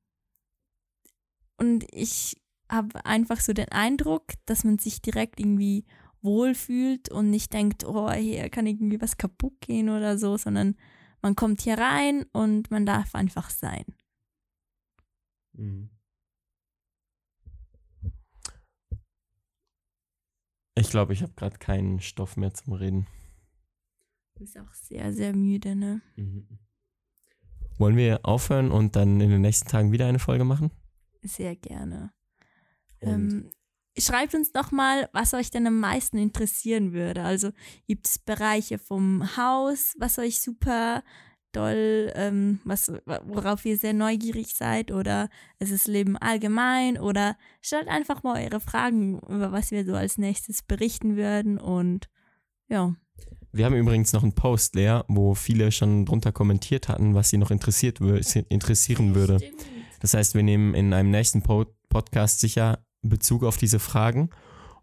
und 1.57 1.85
ich 1.91 2.35
habe 2.69 3.03
einfach 3.05 3.39
so 3.39 3.53
den 3.53 3.69
Eindruck, 3.69 4.25
dass 4.45 4.63
man 4.63 4.77
sich 4.77 5.01
direkt 5.01 5.39
irgendwie 5.39 5.85
wohlfühlt 6.21 7.09
und 7.09 7.29
nicht 7.29 7.53
denkt, 7.53 7.85
oh, 7.85 8.11
hier 8.11 8.49
kann 8.49 8.67
irgendwie 8.67 9.01
was 9.01 9.17
kaputt 9.17 9.59
gehen 9.61 9.89
oder 9.89 10.17
so, 10.17 10.37
sondern 10.37 10.75
man 11.21 11.35
kommt 11.35 11.61
hier 11.61 11.77
rein 11.77 12.25
und 12.31 12.71
man 12.71 12.85
darf 12.85 13.15
einfach 13.15 13.49
sein. 13.49 13.85
Ich 20.75 20.89
glaube, 20.89 21.13
ich 21.13 21.21
habe 21.21 21.33
gerade 21.33 21.57
keinen 21.57 21.99
Stoff 21.99 22.37
mehr 22.37 22.53
zum 22.53 22.73
Reden. 22.73 23.07
Du 24.35 24.39
bist 24.39 24.57
auch 24.57 24.73
sehr, 24.73 25.11
sehr 25.13 25.35
müde, 25.35 25.75
ne? 25.75 26.01
wollen 27.79 27.95
wir 27.95 28.19
aufhören 28.23 28.71
und 28.71 28.95
dann 28.95 29.19
in 29.21 29.29
den 29.29 29.41
nächsten 29.41 29.67
Tagen 29.67 29.91
wieder 29.91 30.05
eine 30.05 30.19
Folge 30.19 30.43
machen? 30.43 30.71
Sehr 31.23 31.55
gerne. 31.55 32.11
Ähm, 33.01 33.49
schreibt 34.01 34.35
uns 34.35 34.51
doch 34.51 34.71
mal, 34.71 35.09
was 35.13 35.33
euch 35.33 35.51
denn 35.51 35.67
am 35.67 35.79
meisten 35.79 36.17
interessieren 36.17 36.93
würde. 36.93 37.23
Also 37.23 37.51
gibt 37.87 38.07
es 38.07 38.19
Bereiche 38.19 38.77
vom 38.77 39.37
Haus, 39.37 39.95
was 39.99 40.19
euch 40.19 40.39
super 40.39 41.03
doll, 41.51 42.11
ähm, 42.15 42.59
was, 42.63 42.91
worauf 43.05 43.65
ihr 43.65 43.77
sehr 43.77 43.93
neugierig 43.93 44.53
seid 44.53 44.91
oder 44.91 45.29
ist 45.57 45.71
es 45.71 45.87
Leben 45.87 46.15
allgemein 46.17 46.99
oder 46.99 47.37
stellt 47.61 47.87
einfach 47.87 48.23
mal 48.23 48.43
eure 48.43 48.59
Fragen, 48.59 49.19
über 49.27 49.51
was 49.51 49.71
wir 49.71 49.83
so 49.83 49.95
als 49.95 50.17
nächstes 50.17 50.61
berichten 50.61 51.15
würden 51.15 51.57
und 51.57 52.07
ja, 52.67 52.93
wir 53.51 53.65
haben 53.65 53.75
übrigens 53.75 54.13
noch 54.13 54.21
einen 54.21 54.33
Post, 54.33 54.75
Lea, 54.75 55.01
wo 55.07 55.33
viele 55.33 55.71
schon 55.71 56.05
drunter 56.05 56.31
kommentiert 56.31 56.87
hatten, 56.87 57.15
was 57.15 57.29
sie 57.29 57.37
noch 57.37 57.49
interessiert 57.49 57.99
interessieren 57.99 59.15
würde. 59.15 59.39
Das 60.01 60.13
heißt, 60.13 60.35
wir 60.35 60.43
nehmen 60.43 60.75
in 60.75 60.93
einem 60.93 61.09
nächsten 61.09 61.41
po 61.41 61.65
Podcast 61.89 62.39
sicher 62.39 62.85
Bezug 63.01 63.43
auf 63.43 63.57
diese 63.57 63.79
Fragen. 63.79 64.29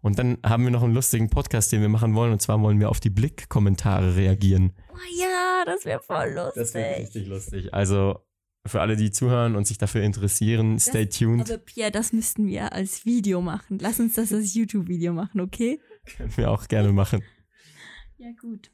Und 0.01 0.19
dann 0.19 0.37
haben 0.45 0.63
wir 0.63 0.71
noch 0.71 0.83
einen 0.83 0.93
lustigen 0.93 1.29
Podcast, 1.29 1.71
den 1.71 1.81
wir 1.81 1.89
machen 1.89 2.13
wollen. 2.15 2.31
Und 2.31 2.41
zwar 2.41 2.61
wollen 2.61 2.79
wir 2.79 2.89
auf 2.89 2.99
die 2.99 3.09
Blick-Kommentare 3.09 4.15
reagieren. 4.15 4.73
Oh 4.93 4.97
ja, 5.19 5.63
das 5.65 5.85
wäre 5.85 6.01
voll 6.01 6.33
lustig. 6.33 6.53
Das 6.55 6.73
wird 6.73 6.99
richtig 6.99 7.27
lustig. 7.27 7.73
Also 7.73 8.19
für 8.65 8.81
alle, 8.81 8.95
die 8.95 9.11
zuhören 9.11 9.55
und 9.55 9.65
sich 9.65 9.77
dafür 9.77 10.03
interessieren, 10.03 10.79
stay 10.79 11.07
tuned. 11.07 11.49
Aber 11.49 11.57
Pierre, 11.57 11.91
das 11.91 12.13
müssten 12.13 12.47
wir 12.47 12.73
als 12.73 13.05
Video 13.05 13.41
machen. 13.41 13.79
Lass 13.79 13.99
uns 13.99 14.15
das 14.15 14.33
als 14.33 14.53
YouTube-Video 14.53 15.13
machen, 15.13 15.41
okay? 15.41 15.79
Können 16.17 16.35
wir 16.37 16.51
auch 16.51 16.67
gerne 16.67 16.91
machen. 16.91 17.23
Ja, 18.19 18.31
gut. 18.41 18.71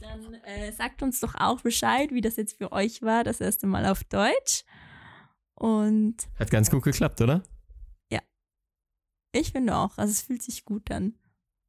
Dann 0.00 0.34
äh, 0.44 0.70
sagt 0.70 1.02
uns 1.02 1.18
doch 1.18 1.34
auch 1.34 1.62
Bescheid, 1.62 2.12
wie 2.12 2.20
das 2.20 2.36
jetzt 2.36 2.58
für 2.58 2.70
euch 2.70 3.02
war, 3.02 3.24
das 3.24 3.40
erste 3.40 3.66
Mal 3.66 3.86
auf 3.86 4.04
Deutsch. 4.04 4.62
Und 5.56 6.28
Hat 6.38 6.52
ganz 6.52 6.70
gut 6.70 6.84
geklappt, 6.84 7.20
oder? 7.20 7.42
Ich 9.32 9.52
finde 9.52 9.76
auch, 9.76 9.98
also 9.98 10.10
es 10.10 10.22
fühlt 10.22 10.42
sich 10.42 10.64
gut 10.64 10.90
an. 10.90 11.14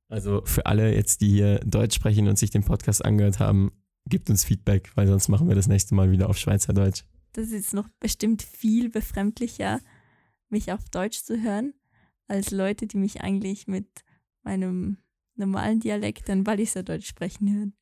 Also 0.10 0.44
für 0.46 0.66
alle 0.66 0.94
jetzt, 0.94 1.22
die 1.22 1.30
hier 1.30 1.60
Deutsch 1.60 1.96
sprechen 1.96 2.28
und 2.28 2.38
sich 2.38 2.52
den 2.52 2.64
Podcast 2.64 3.04
angehört 3.04 3.40
haben, 3.40 3.72
gebt 4.06 4.30
uns 4.30 4.44
Feedback, 4.44 4.92
weil 4.96 5.08
sonst 5.08 5.30
machen 5.30 5.48
wir 5.48 5.56
das 5.56 5.68
nächste 5.68 5.96
Mal 5.96 6.12
wieder 6.12 6.30
auf 6.30 6.38
Schweizerdeutsch. 6.38 7.04
Das 7.32 7.46
ist 7.46 7.54
jetzt 7.54 7.74
noch 7.74 7.88
bestimmt 8.00 8.44
viel 8.44 8.90
befremdlicher, 8.90 9.80
mich 10.50 10.72
auf 10.72 10.88
Deutsch 10.90 11.24
zu 11.24 11.42
hören, 11.42 11.74
als 12.28 12.52
Leute, 12.52 12.86
die 12.86 12.98
mich 12.98 13.22
eigentlich 13.22 13.68
mit 13.68 13.88
meinem 14.44 14.98
normalen 15.36 15.80
Dialekt 15.80 16.30
dann 16.30 16.46
Walliserdeutsch 16.46 17.08
sprechen 17.08 17.52
hören. 17.52 17.74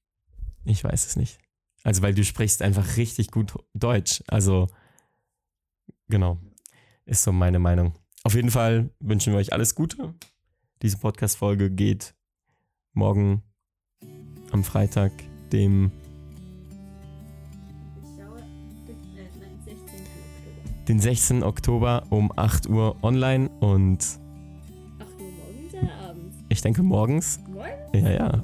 Ich 0.63 0.83
weiß 0.83 1.05
es 1.05 1.15
nicht. 1.15 1.39
Also 1.83 2.01
weil 2.01 2.13
du 2.13 2.23
sprichst 2.23 2.61
einfach 2.61 2.97
richtig 2.97 3.31
gut 3.31 3.53
Deutsch. 3.73 4.23
Also 4.27 4.69
genau, 6.07 6.39
ist 7.05 7.23
so 7.23 7.31
meine 7.31 7.59
Meinung. 7.59 7.95
Auf 8.23 8.35
jeden 8.35 8.51
Fall 8.51 8.91
wünschen 8.99 9.33
wir 9.33 9.39
euch 9.39 9.51
alles 9.51 9.73
Gute. 9.73 10.13
Diese 10.81 10.97
Podcast-Folge 10.97 11.71
geht 11.71 12.13
morgen 12.93 13.41
am 14.51 14.63
Freitag, 14.63 15.11
dem 15.51 15.91
den 20.87 20.99
16. 20.99 21.43
Oktober 21.43 22.03
um 22.09 22.31
8 22.35 22.67
Uhr 22.67 23.01
online 23.03 23.49
und 23.59 23.99
8 23.99 24.19
Uhr 25.19 25.31
morgens 25.31 25.73
oder 25.73 26.09
abends? 26.09 26.37
ich 26.49 26.61
denke 26.61 26.83
morgens. 26.83 27.39
Morgen? 27.47 28.05
Ja, 28.05 28.11
ja. 28.11 28.43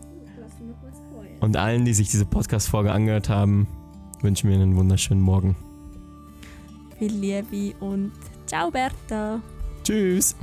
Und 1.40 1.56
allen, 1.56 1.86
die 1.86 1.94
sich 1.94 2.10
diese 2.10 2.26
Podcast-Folge 2.26 2.92
angehört 2.92 3.30
haben, 3.30 3.68
wünschen 4.22 4.50
wir 4.50 4.56
einen 4.56 4.76
wunderschönen 4.76 5.22
Morgen. 5.22 5.56
Viel 6.98 7.12
Liebe 7.12 7.76
und 7.80 8.12
ciao 8.48 8.72
Berta. 8.72 9.40
Tschüss! 9.88 10.36